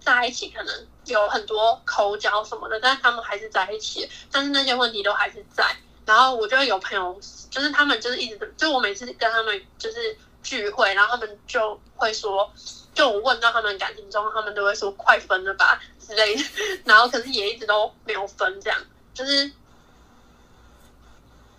[0.00, 5.64] 在一起，可能有很多口角什么的，但是他们还是在一起，但是那些问题都还是在。
[6.06, 7.18] 然后我就会有朋友，
[7.50, 12.52] 就是他们就是一直就我每次跟他们就是聚会，然后他们就会说，
[12.92, 16.44] 就我问到他们感情中，他们都会说快分了吧之类的，
[16.84, 18.78] 然后可是也一直都没有分，这样
[19.14, 19.50] 就是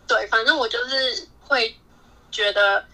[0.07, 1.75] 对，反正我就是会
[2.35, 2.85] 觉得。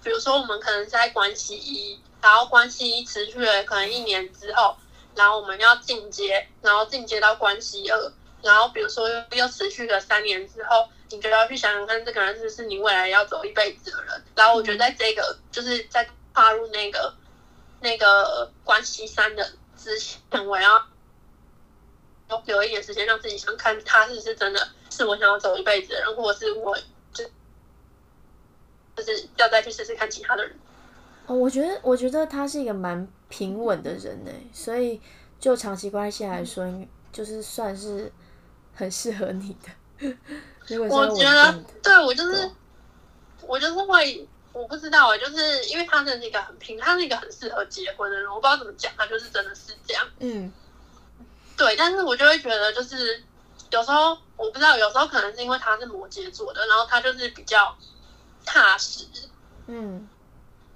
[0.00, 4.76] 比如说我们可能在关系一，然后关系一持续了可能一年之后，
[5.16, 14.24] 然后我们要进阶，然后进阶到关系二，然后比如说又又持续了三年之后，你就要去想想看这个人是不是你未来要走一辈子的人。
[14.36, 17.12] 然后我觉得在这个就是在踏入那个
[17.80, 20.86] 那个关系三的之前，我要
[22.46, 26.78] 留一点时间让自己想看他是不是真的是我想要走一辈子的人，或者是我
[28.98, 30.56] 就就是要再去试试看其他的人。
[31.26, 35.00] 哦，我觉得我觉得他是一个蛮平稳的人呢，所以
[35.38, 36.66] 就长期关系来说，
[37.12, 38.10] 就是算是
[38.74, 40.16] 很适合你的。
[40.90, 42.50] 我觉得对我就是
[43.42, 50.06] 我就是会，我不知道啊，就是因为他真的是一个很平，他是一个很适合结婚的人，我不知道怎么讲，他就是真的是这样。
[50.20, 50.52] 嗯
[51.56, 53.22] 对，但是我就会觉得，就是
[53.70, 57.76] 有时候我不知道，有时候可能是因为他是摩羯座的，然后他就是比较
[58.48, 59.04] 踏实，
[59.66, 60.08] 嗯。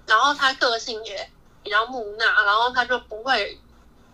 [0.05, 1.29] 然后他个性也
[1.63, 3.57] 比较木讷，然后他就不会，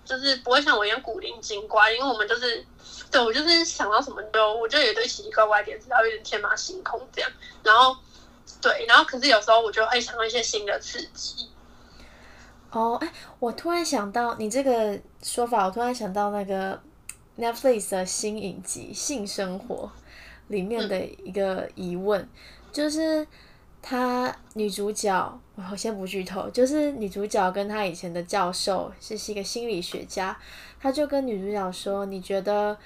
[0.05, 2.63] 就是不会像我一样古灵精怪，因为我们就是，
[3.09, 7.31] 对我就是想到什么就，我就有对奇奇怪怪点子，然后有点天马行空这样，
[7.63, 7.97] 然后
[8.61, 11.49] 对，然后可是有时候我就会想到一些新的刺激，
[12.69, 16.79] 哦，哎，我突然想到你这个说法，我突然想到那个
[17.39, 19.91] Netflix 的新影集《性生活》
[20.49, 22.29] 里面的一个疑问，
[22.71, 23.25] 就是
[23.81, 25.39] 她女主角，
[25.71, 30.37] 我先不剧透，就是女主角跟她以前的教授是是一个心理学家，
[30.79, 32.77] 他就跟女主角说，你觉得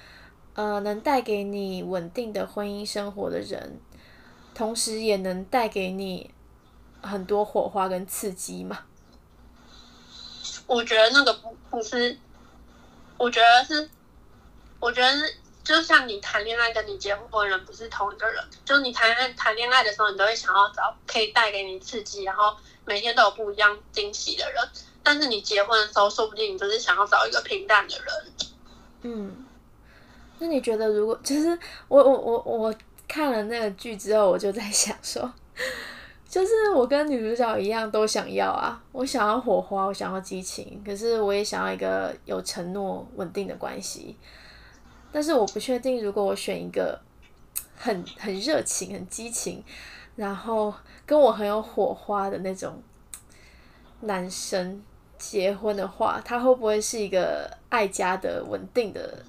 [0.53, 3.79] 呃能带给你稳定的婚姻生活的人，
[4.53, 6.29] 同时也能带给你
[7.01, 8.79] 很多火花跟刺激吗？
[10.65, 12.17] 我觉得那个不不是，
[13.17, 13.89] 我觉得是，
[14.79, 22.53] 我觉得是，就像你谈恋爱跟你结婚的人不是同一个人，就是你谈恋谈恋爱的时候，你都会想要找可以带给你刺激，然后
[22.85, 24.61] 每天都有不一样惊喜的人，
[25.01, 28.07] 但是你结婚的时候，说不定你就是想要找一个平淡的人。
[29.03, 29.45] 嗯，
[30.39, 31.57] 那你觉得如果就是
[31.87, 32.75] 我我我我
[33.07, 35.31] 看了那个剧之后，我就在想说，
[36.27, 44.17] 就是我跟女主角一样都想要啊，我想要火花，我想要激情，可是我也想要一个有承诺、稳定的关系。
[45.13, 46.99] 但是我不确定，如果我选一个
[47.77, 49.63] 很很热情、很激情，
[50.15, 50.73] 然后
[51.05, 52.81] 跟我很有火花的那种
[54.01, 54.83] 男生
[55.19, 59.23] 结婚的话，他会不会是一个爱家的稳定的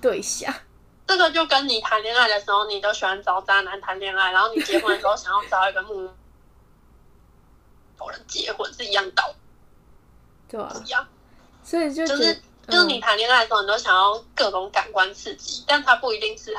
[0.00, 0.52] 对象？
[1.06, 6.00] 这个就跟你谈恋爱的时候，你都喜欢找渣男谈恋爱，然后你结婚的时候想要找一个木
[8.08, 9.34] 人结婚是一样道理
[10.48, 11.06] 对啊，一样。
[11.62, 16.54] 所以就就是就是你嗯谈恋爱的时候，你都想要各种感官刺激，但他不一定是，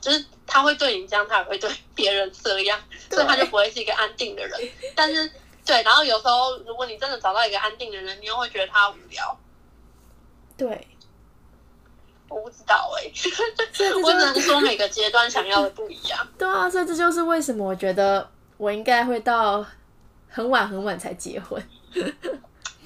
[0.00, 2.80] 就是他会对你这样，他也会对别人这样，
[3.10, 4.60] 所以他就不会是一个安定的人。
[4.94, 5.30] 但是
[5.66, 9.38] 对，然后有时候如果你真的找到一个安定的人，你又会觉得他无聊。
[10.56, 10.88] 对，
[12.28, 13.10] 我不知道哎、
[14.02, 16.26] 我只能就是说每个阶段想要的不一样。
[16.38, 19.64] 对啊，所以这就是为什么我觉得我应该会到
[20.28, 21.62] 很晚很晚才结婚。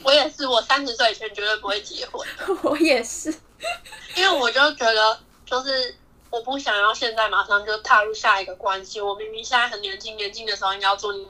[0.04, 2.26] 我也是，我三十岁以前绝对不会结婚，
[2.62, 3.32] 我也是，
[4.16, 5.96] 因为我就觉得就是。
[6.32, 8.98] 我不想要现在马上就踏入下一个关系。
[8.98, 11.28] 我明明现在很年轻，年轻的时候应该要做你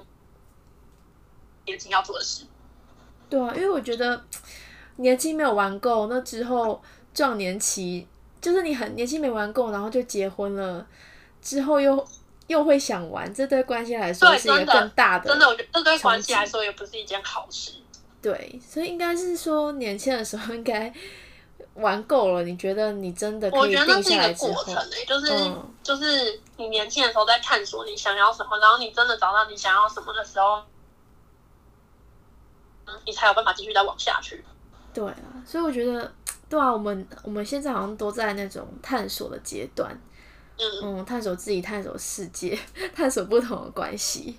[1.65, 2.45] 年轻要做的事。
[3.29, 4.25] 对啊，因为我觉得
[4.99, 6.81] 年轻没有玩够，那之后
[7.13, 8.07] 壮年期
[8.41, 10.87] 就是你很年轻没玩够，然后就结婚了，
[11.43, 12.07] 之后又
[12.47, 17.73] 又会想玩，这对关系来说是一个对更大的真的，我觉得这对关系来说也不是一件好事。
[18.23, 20.93] 对，所以应该是说年轻的时候应该
[21.75, 30.63] 玩够了，你觉得你真的可以我觉得那是一个定下来过程，诶、就是、嗯就是你年轻的时候在探索你想要什么，然后你真的找到你想要什么的时候，
[32.87, 34.45] 嗯你才有办法继续再往下去。
[34.95, 36.13] 对啊，所以我觉得，
[36.49, 39.91] 对啊，我们我们现在好像都在那种探索的阶段，
[40.59, 42.57] 嗯，嗯，探索自己，探索世界，
[42.95, 44.39] 探索不同的关系，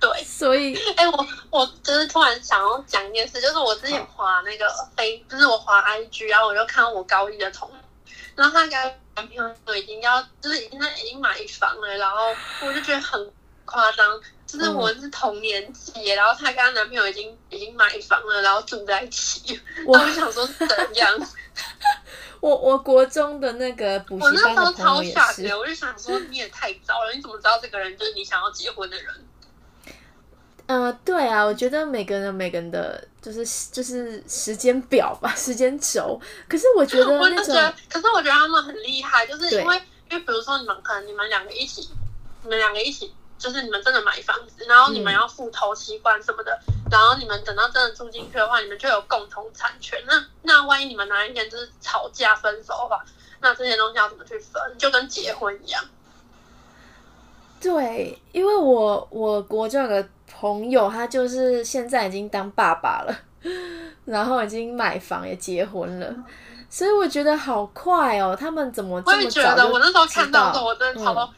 [0.00, 0.24] 对。
[0.24, 7.70] 所以哎、我我就是突然想要讲一件事，就是我之前滑那个飞，就是我滑 IG，然后我就看到我高一的同，
[8.34, 8.70] 然后她跟
[9.16, 12.34] 男朋友都已经要，就是已经在已经买房了，然后
[12.66, 13.32] 我就觉得很
[13.64, 21.12] 夸张，就是我是同年纪耶，然后她跟她男朋友已经已经买房了，然后住在一起，我就想说是怎样？
[22.40, 29.12] 我我国中的那个补我习班那时候超的朋友也是吓的，，我就想说你也太早了，你怎么知道这个人就是你想要结婚的人？
[30.68, 36.20] 呃，对啊，我觉得每个人有每个人的就是就是时间表吧，时间轴。
[36.46, 39.76] 可是我觉得 那种，可是我觉得他们很厉害，就是因为
[40.10, 41.88] 因为比如说你们可能你们两个一起，
[42.42, 46.60] 你们两个一起，就是你们真的买房子，然后你们嗯要付头期款什么的，
[46.90, 49.98] 然后你们等到真的住进去的话，你们就有共同产权。
[50.06, 53.02] 那那万一你们哪一天就是吵架分手的话，
[53.40, 54.60] 那这些东西要怎么去分？
[54.76, 55.82] 就跟结婚一样。
[57.58, 60.06] 对，因为我我国中有个
[60.38, 63.18] 朋友，他就是现在已经当爸爸了，
[64.04, 66.14] 然后已经买房也结婚了，
[66.70, 71.32] 所以我觉得好快哦，他们怎么我这么也觉得，我那时候看到的我真的超到，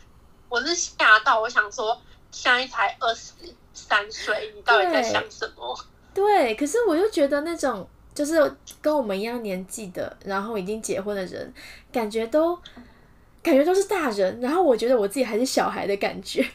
[0.50, 1.96] 我是吓到，我想说，
[2.30, 3.32] 现在才二十
[3.72, 5.78] 三岁，你到底在想什么？
[6.12, 11.50] 对，可是我又觉得那种就是跟我们一样年纪的，然后已经结婚的人，
[11.90, 12.54] 感觉都
[13.42, 16.46] 感觉都是大人，然后我觉得我自己还是小孩的感觉。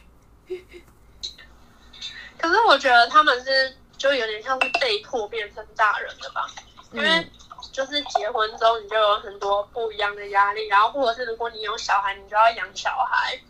[2.38, 6.46] 可是我觉得他们是就有点像是被迫变成大人的吧，
[6.92, 7.30] 因为嗯，
[7.72, 13.40] 就是结婚之后你就有很多不一样的压力，然后或者是如果你有小孩，你就要养小孩，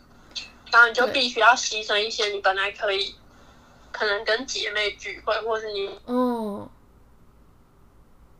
[0.71, 3.15] 然后你就必须要牺牲一些你本来可以
[3.91, 6.69] 可能跟姐妹聚会，或者是你嗯，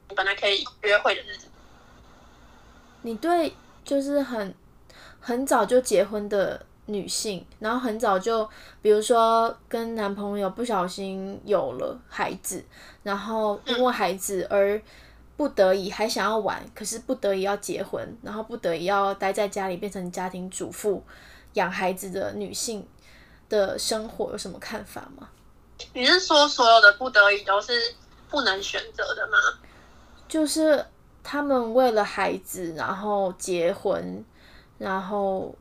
[0.10, 1.48] 你，本来可以约会的日子。
[3.02, 4.54] 你对就是很
[5.20, 8.50] 很早就结婚的女性，然后很早就，
[8.82, 12.64] 比如说跟男朋友不小心有了孩子，
[13.04, 14.82] 然后因为孩子而
[15.38, 21.04] 不得已还想要玩，可是不得已要结婚，然后不得已要待在家里变成家庭主妇
[21.54, 22.88] 养孩子的女性
[23.48, 25.30] 的生活有什么看法吗？
[25.94, 27.72] 你是说所有的不得已都是
[28.30, 29.38] 不能选择的吗？
[30.28, 30.84] 就是
[31.24, 34.26] 他们为了孩子，然后结婚，
[34.78, 35.54] 然后，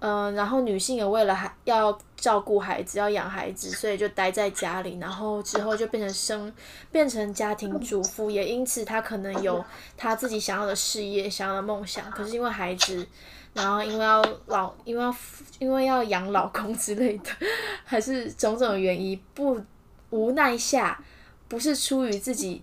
[0.00, 6.52] 嗯、然后女性也为了孩要照顾孩子，要养孩子，所以就待在家里，然后之后就变成生，
[6.92, 9.64] 变成家庭主妇，也因此她可能有
[9.96, 13.06] 她自己想要的事业、想要的梦想，可是因为孩子。
[13.54, 15.12] 然后因为要老，因为要
[15.58, 17.30] 因为要养老公之类的，
[17.82, 19.60] 还是种种原因，不
[20.10, 21.02] 无奈下，
[21.48, 22.62] 不是出于自己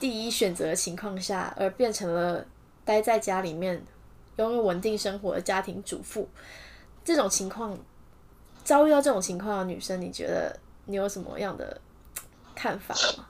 [0.00, 2.44] 第一选择的情况下，而变成了
[2.84, 3.84] 待在家里面
[4.36, 6.28] 拥有稳定生活的家庭主妇。
[7.04, 7.76] 这种情况，
[8.64, 11.80] 遭遇到这种情况的女生，你觉得你有什么样的
[12.54, 13.26] 看法吗？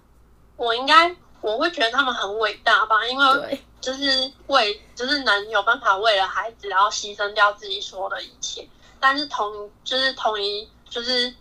[0.56, 8.68] 我应该我会觉得他们很伟大吧，因为，就是为就是能有办法为了孩子，然后牺牲掉自己所有的一切，
[9.00, 11.34] 但是同就是同一就是。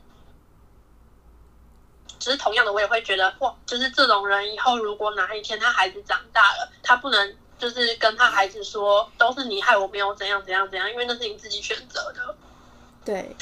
[2.19, 12.35] 只是同样的，我也会觉得哇，就是这种人以后如果哪一天他孩子长大了，他不能就是跟他孩子说都是你害我没有怎样怎样怎样，因为那是你自己选择的。
[13.05, 13.35] 对，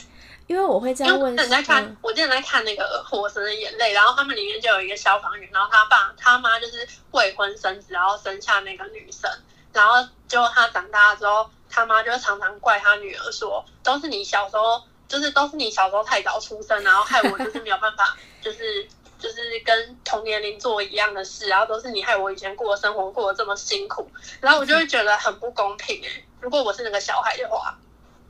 [0.45, 9.31] 因为我会这样问我，之前在看嗯，我之前在看那个《火神的眼泪》，然后他们里面就有一个消防员，然后他爸他妈就是未婚生子，然后生下那个女生，
[9.71, 18.85] 然后结果他长大之后，他妈就常常怪他女儿说，都是你小时候，就是都是你小时候太早出生，然后害我就是没有办法，就是
[19.19, 24.09] 就是跟同年龄做一样的事，然后都是你害我以前过的生活过得这么辛苦，
[24.39, 26.09] 然后我就会觉得很不公平哎、
[26.39, 27.77] 如果我是那个小孩的话，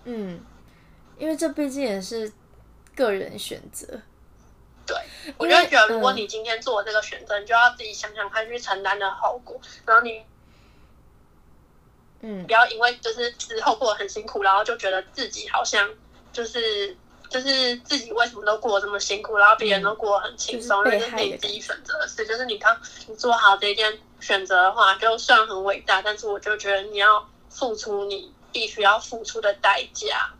[0.04, 0.44] 嗯，
[1.18, 2.32] 因为这毕竟也是
[2.96, 3.88] 个人选择。
[4.88, 4.98] 对，
[5.38, 10.26] 我就会觉得，如果嗯你今天做这个选择，你就要自己想想看去承担的后果，然后你
[12.22, 15.88] 嗯不要因为就是之后过得很辛苦，然后就觉得自己好像
[16.34, 16.98] 就是
[17.30, 22.26] 就是自己为什么都过得这么辛苦，然后别人都过得很轻松，就是你自己选择的事。
[22.26, 22.76] 就是你当
[23.08, 30.32] 你做好这件选择的话，就虽然很伟大，但是我就觉得你要付出你必须要付出的代价。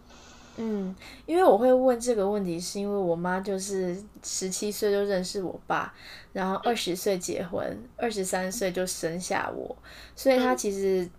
[0.62, 0.94] 嗯，
[1.26, 5.94] 因为我会问这个问题，是因为我妈就是十七岁就认识我爸，
[6.34, 9.74] 然后二十岁结婚，二十三岁就生下我，
[10.18, 11.10] 所以她嗯其实，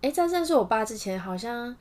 [0.00, 1.76] 诶，在认识我爸之前，好像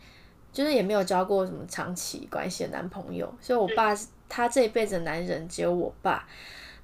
[0.55, 3.93] 就是也没有交过什么长期关系的男朋友，所以我爸
[4.27, 6.27] 他这一辈子的男人只有我爸。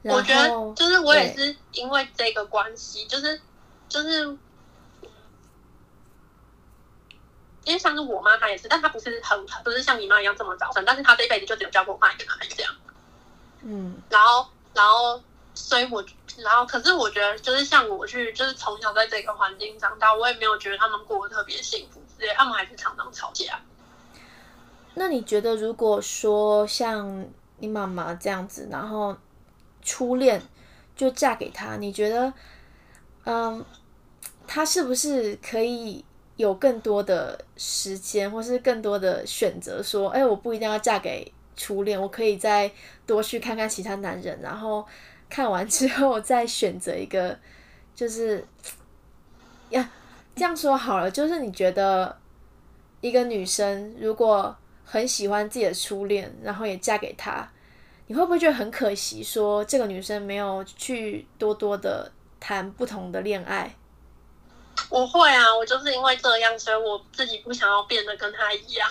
[0.04, 3.42] 然我觉得就是我也是因为这个关系，就是
[3.88, 4.38] 就是。
[7.64, 12.74] 因为像是我妈，她也是，但她不是很不是像你妈一样这么早生，但是她这一辈子就只有交过我妈一个男朋友这样。
[13.62, 15.22] 嗯然后，然后，
[15.54, 16.04] 所以我，
[16.38, 23.60] 然后，可是我觉得，就是像我去，就是从小在这个环境长大，我也没有觉得他们过得特别幸福之类，他们还是常常吵架。
[24.94, 27.26] 那你觉得，如果说像
[27.58, 29.18] 你妈妈这样子，然后
[29.82, 30.40] 初恋
[30.96, 32.32] 就嫁给他，你觉得，
[33.26, 33.66] 嗯，
[34.46, 36.06] 他是不是可以
[36.36, 39.82] 有更多的时间，或是更多的选择？
[39.82, 42.72] 说，哎，我不一定要嫁给初恋，我可以再
[43.08, 44.86] 多去看看其他男人，然后
[45.28, 47.40] 看完之后再选择一个，
[47.96, 48.46] 就是
[49.72, 49.90] 呀，
[50.36, 52.18] 这样说好了，就是你觉得
[53.02, 54.56] 一个女生如果
[54.86, 57.48] 很喜欢自己的初恋，然后也嫁给他，
[58.08, 59.24] 你会不会觉得很可惜？
[59.24, 63.76] 说这个女生没有去多多的谈不同的恋爱？
[64.90, 68.90] 我会啊，我就是因为这样，所以我自己不想要变得跟他一样。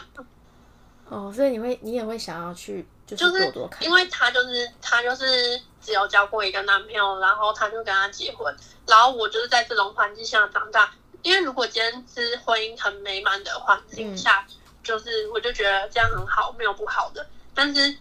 [1.09, 8.55] 哦，所以你会，你也会想要去，就是就是多多看，因为他就是他就是只有交过一个男朋友，然后他就跟他结婚，
[8.87, 10.93] 然后我就是在这种环境下长大。
[11.23, 14.47] 因为如果今天是婚姻很美满的环境下，
[14.83, 17.27] 就是我就觉得这样很好，没有不好的。
[17.55, 17.97] 但是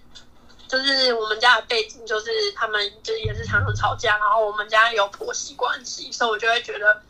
[0.68, 7.02] 就是我们家的背景，就是他们就也是常常吵架，然后我们家有婆媳关系，所以我就会觉得，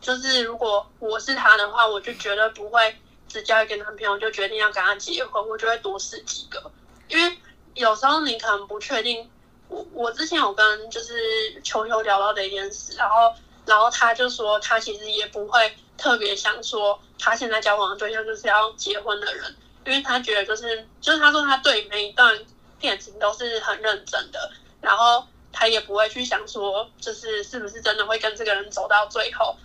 [0.00, 2.96] 就是如果我是他的话，我就绝对不会
[3.28, 6.70] 只交一个男朋友就决定要跟他结婚，我就会多试几个。
[7.08, 7.38] 因为
[7.74, 9.30] 有时候你可能不确定，
[9.68, 13.32] 我我之前有跟就是球球聊到的一件事，然后
[13.66, 19.56] 然后他就说他其实也不会特别想说他现在交往的对象就是要结婚的人，
[19.86, 22.38] 因为他觉得就是就是他说他对每一段
[22.80, 24.50] 恋情都是很认真的，
[24.80, 29.56] 然后他也不会去想说就是是不是真的会跟这个人走到最后，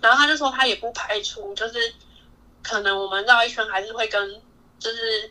[0.00, 1.94] 然后他就说他也不排除就是
[2.62, 4.42] 可能我们绕一圈还是会跟
[4.78, 5.30] 就是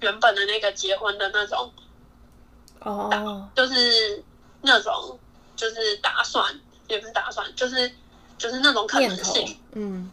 [0.00, 1.72] 原本的那个结婚的那种，
[2.80, 4.22] 哦，就是
[4.60, 5.18] 那种
[5.54, 6.60] 就是打算，
[6.92, 7.90] 也不是打算，就是
[8.38, 10.10] 就是那种可能性。，嗯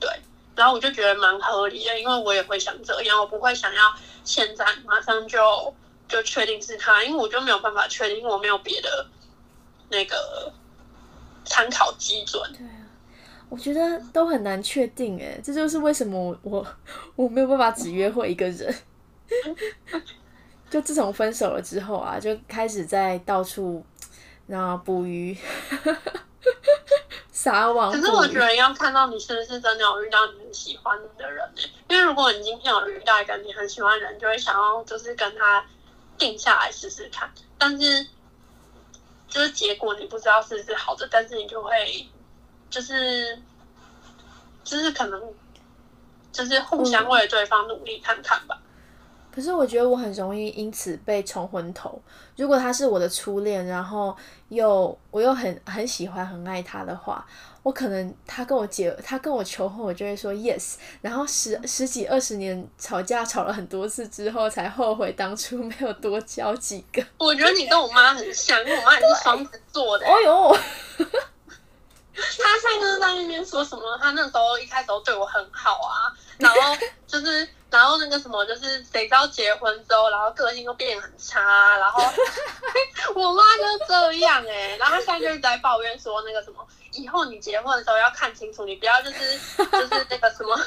[0.00, 0.08] 对，
[0.54, 3.92] 然后我就觉得蛮合理的，因为我也会想这样，我不会想要
[4.24, 5.74] 现在马上就
[6.06, 9.06] 就确定是他，因为我就没有办法确定，因为我没有别的
[9.90, 10.52] 那个
[11.44, 12.42] 参考基准。
[12.52, 12.86] 对啊，
[13.48, 16.66] 我觉得都很难确定哎，这就是为什么我我
[17.16, 18.74] 我没有办法只约会一个人。
[20.70, 23.82] 就自从分手了之后啊，就开始在到处
[24.48, 25.36] 然后捕鱼，
[27.30, 27.92] 撒网。
[27.92, 35.64] 可是我觉得要看到你是不是真的有遇到你很喜欢的人呢、因为如果你今天有遇到一个你很喜欢的人，就会想要就是跟他
[36.16, 38.06] 定下来试试看，但是
[39.28, 42.08] 就是结果你不知道是不是好的，但是你就会
[42.70, 43.38] 就是
[44.64, 45.22] 就是可能
[46.32, 48.58] 就是互相为了对方努力看看吧。
[49.38, 52.02] 可是我觉得我很容易因此被冲昏头。
[52.34, 54.16] 如果他是我的初恋，然后
[54.48, 57.24] 又我又很很喜欢很爱他的话，
[57.62, 60.74] 我可能他跟我结他跟我求婚，我就会说 yes。
[61.00, 67.00] 然后十十几二十年吵架吵了很多次之后，才后悔当初没有多交几个。
[67.18, 70.58] 我觉得你跟我妈很像，因为我妈也是双子座的、哦呦，
[72.16, 73.96] 他上次在那边说什么？
[73.98, 76.76] 他那时候一开始都对我很好啊，然后
[77.06, 82.02] 就是然后那个什么，就是谁知道结婚之后，然后个性又变很差，然后
[83.14, 90.58] 我妈就这样哎、然后她现在就是在抱怨说那个什么，以后你结婚的时候要看清楚，你不要就是就是那个什么，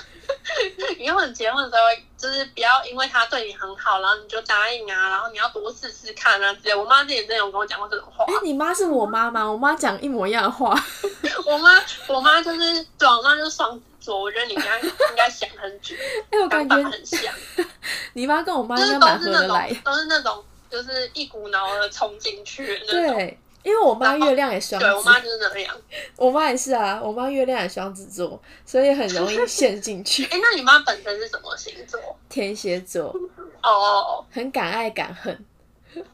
[0.99, 1.81] 以后你结婚的时候
[2.17, 6.75] 就是不要因为他对你很好，然后你就答应啊，然后你要多试试看啊之类。
[6.75, 9.43] 我妈之前真的有跟我讲过这种话哎、，你妈是我妈吗？
[9.43, 10.75] 我妈讲一模一样的话。
[11.45, 15.95] 我妈我妈就是对我妈就是双子座，我觉得你应该应该想很久，
[16.29, 17.33] 哎、我感觉很像。
[18.13, 19.77] 你妈跟我妈就是应该蛮合得来种。
[19.85, 23.15] 都是那种就是一股脑的冲进去的那种。
[23.15, 25.75] 对，因为我妈月亮也双对我妈，就是那样。
[26.17, 30.25] 我妈也是啊，我妈月亮也双子座，所以很容易陷进去。
[30.33, 31.99] 哎、那你妈本身是什么星座？
[32.27, 33.15] 天蝎座
[33.63, 35.45] 哦很敢爱敢恨，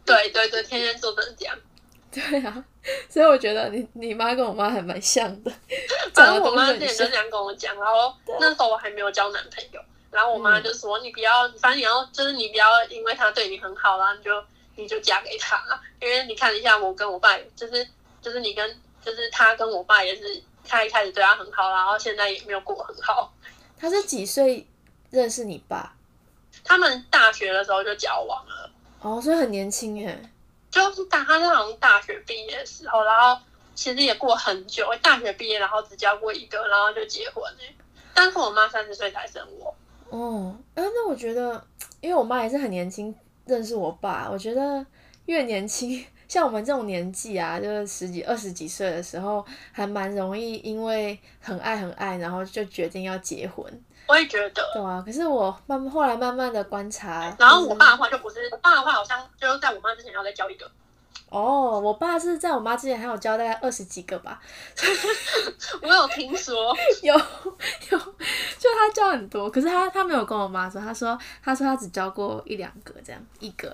[0.04, 1.58] 对对对，天蝎座真的这样。
[2.18, 2.66] 对啊，
[3.10, 5.52] 所以我觉得你你妈跟我妈还蛮像的，
[6.16, 7.16] 反正我妈之前就这。
[7.16, 14.44] 样跟我讲，然后那时候我还没有交男朋友，然后我妈就说、你不要，反正你要就是你不要因为他对你很好，然后你就
[14.76, 15.62] 你就嫁给他，
[16.02, 17.88] 因为你看一下我跟我爸，就是
[18.22, 23.34] 就是你跟就是他跟我爸也是，他一开始对他很好，然后现在也没有过很好。
[23.80, 24.66] 他是几岁
[25.12, 25.94] 认识你爸？
[26.64, 28.70] 他们大学的时候就交往了。
[29.02, 30.20] 哦，所以很年轻哎。
[30.78, 33.42] 就是大他是好像大学毕业的时候，然后
[33.76, 37.44] 其实也过很久，大学毕业然后只交过一个，然后就结婚。
[38.14, 39.76] 但是我妈三十岁才生我，
[40.10, 41.64] 哦，哎、那我觉得，
[42.02, 43.14] 因为我妈也是很年轻
[43.46, 44.86] 认识我爸，我觉得
[45.26, 53.66] 越年轻，像我们这种年纪啊，就是十几、二十几岁的时候，还蛮容易因为很爱很爱，然后就决定要结婚，
[54.08, 54.64] 我也觉得。
[54.74, 55.02] 对啊。
[55.06, 60.70] 可是我慢慢后来慢慢的观察，然后我爸的话就不是，我爸的话好像就是在我妈之前要再交一个，
[61.30, 64.42] 哦，我爸是在我妈之前还有交大概二十几个吧，
[65.82, 73.74] 我有听说， 有有，就他交很多，可是他他没有跟我妈说，他说他说他只交过一两个这样，一个。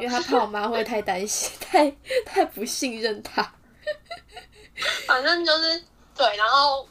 [0.00, 1.90] 为嗯，他怕我妈会太担心，太
[2.24, 3.52] 太不信任他。
[5.06, 5.82] 反正就是
[6.14, 6.86] 对，然后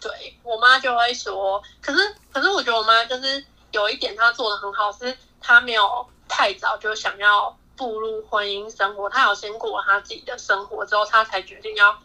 [0.00, 0.10] 对
[0.42, 1.98] 我妈就会说，可是
[2.32, 11.96] 可是我觉得我妈就是有一点她做的很好，是她没有太早就想要步入婚姻生活，她有先过了她自己的生活之后，她才决定要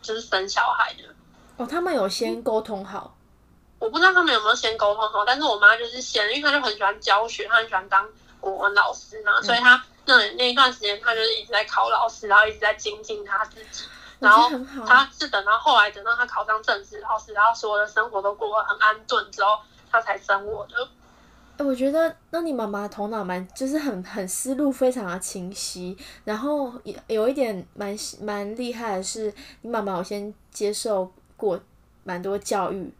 [0.00, 1.02] 就是生小孩的。
[1.56, 3.16] 哦，他们有先沟通好，
[3.78, 8.08] 我不知道他们有没有先沟通好，但是我妈就是先，因为她就很喜欢教学，她很喜欢当
[8.42, 13.84] 国文老师嘛，所以他那那一段时间，他就是一直在考老师，然后一直在精进他自己。
[14.18, 14.84] 然后觉得很好。
[14.86, 19.58] 她是等到后来等到他考上正式老师，然后所有的生活都过得很安顿之后，
[19.90, 20.88] 他才生我的。
[21.58, 31.60] 哎我觉得那你妈妈头脑蛮，就是很很思路非常的清晰，然后有有一点蛮蛮厉害的是，你妈妈我先接受过
[32.04, 32.92] 蛮多教育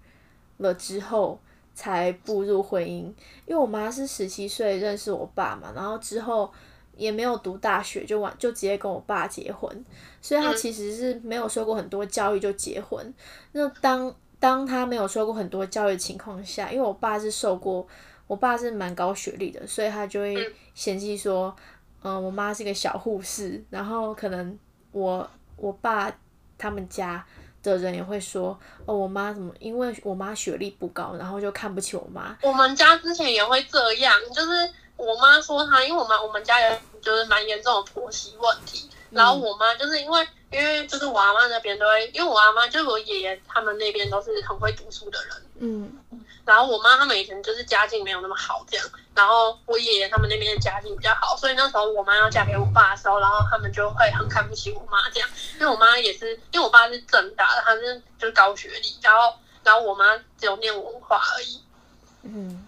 [0.58, 1.40] 了之后，
[1.74, 3.04] 才步入婚姻。
[3.46, 6.52] 因为我妈是十七岁认识我爸嘛，然后之后
[6.96, 9.84] 也没有读大学，就完就直接跟我爸结婚，
[10.20, 13.12] 所以她嗯其实是没有受过很多教育就结婚。
[13.52, 17.86] 那当当她没有受过很多教育的情况下，因为我爸是受过。
[18.28, 21.54] 我爸是蛮高学历的，所以他就会嗯嫌弃说，
[22.02, 24.58] 嗯、我妈是个小护士，然后可能
[24.92, 26.10] 我我爸
[26.56, 27.22] 他们家
[27.62, 32.36] 的人也会说，哦，我妈怎么，因为我妈学历不高，然后就看不起我妈。
[32.42, 45.92] 我们家之前也会这样，就是我妈说她，因为我妈我们家人就是蛮严重的婆媳问题，然后我妈就是因为因为就是我阿妈那边都会，因为我阿妈就是我爷爷他们那边都是很会读书的人，嗯，
[46.44, 61.62] 然后我妈他们以前就是家境没有那么好这样，然后我爷爷他们那边的家境比较好，所以那时候我妈要嫁给我爸的时候，然后他们就会很看不起我妈这样，因为我妈也是，因为我爸是正大的，他是就是高学历，然后然后我妈只有念文化而已，
[62.22, 62.66] 嗯，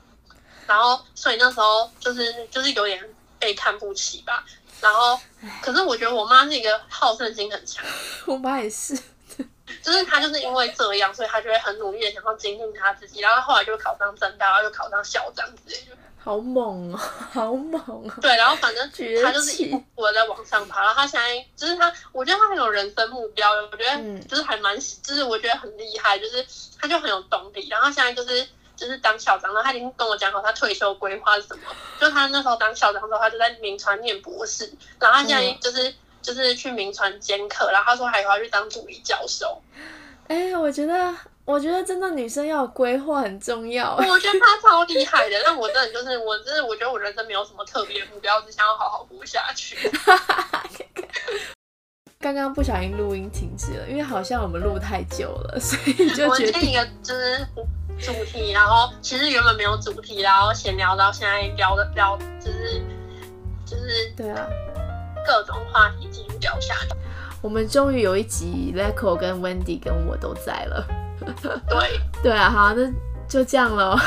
[0.66, 3.02] 然后所以那时候就是就是有点
[3.40, 4.44] 被看不起吧，
[4.80, 5.18] 然后
[5.60, 7.84] 可是我觉得我妈是一个好胜心很强。
[8.26, 8.96] 我妈也是。
[9.82, 15.96] 就是他就是因为这样，所以他就会很努力的想要精进他自己，然后后来就考上正大，然后又考上校长之类的。
[16.18, 16.96] 好猛哦，
[17.32, 18.12] 好猛哦！
[18.22, 18.90] 对，然后反正
[19.22, 26.44] 他就是一步步的在往上爬，然后他现在就是他，我觉得他很有人生目标，我觉嗯得就是还蛮，就是我觉得很厉害，就是
[26.80, 28.46] 他就很有动力，然后他现在就是。
[28.76, 31.62] 就是当校长，然后他已经跟我讲好他退休规划是什么。
[32.00, 34.68] 就他那时候当校长的时候，他就在名传念博士，
[34.98, 35.94] 然后他现在嗯就是、
[36.24, 39.60] 就是去名传兼课，然后他说还要去当助理教授。
[40.26, 41.14] 哎、我觉得，
[41.44, 43.94] 我觉得真的女生要有规划很重要。
[43.96, 49.76] 我觉得他超厉害的，但我真的就是我，真的我觉得我人生没有什么特别的目标，只想要好好活下去。
[52.18, 57.46] 刚刚不小心录音停止了，因为好像我们录太久了，所以就我决定一个就是
[58.00, 62.80] 主题，然后其实原本没有主题，然后闲聊到现在聊的聊，就是
[63.66, 64.48] 就是对啊，
[65.24, 66.90] 各种话题继续聊下去。
[67.40, 70.86] 我们终于有一集 Leco 跟 Wendy 跟我都在了。
[71.68, 72.90] 对 对啊，好，那
[73.28, 73.98] 就这样了，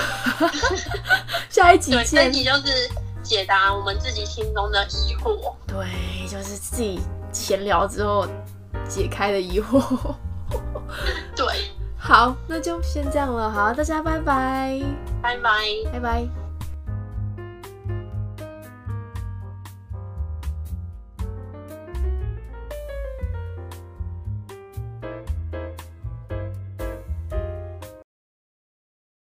[1.50, 2.32] 下一集对，这见。
[2.32, 2.90] 集就是
[3.24, 5.54] 解答我们自己心中的疑惑。
[5.68, 7.00] 对，就是自己
[7.32, 8.28] 闲聊之后
[8.88, 10.16] 解开的疑惑。
[11.36, 11.46] 对，
[11.98, 13.50] 好，那就先这样了。
[13.50, 14.82] 好，大家拜拜，
[15.22, 15.52] 拜拜。
[15.92, 16.47] 拜拜。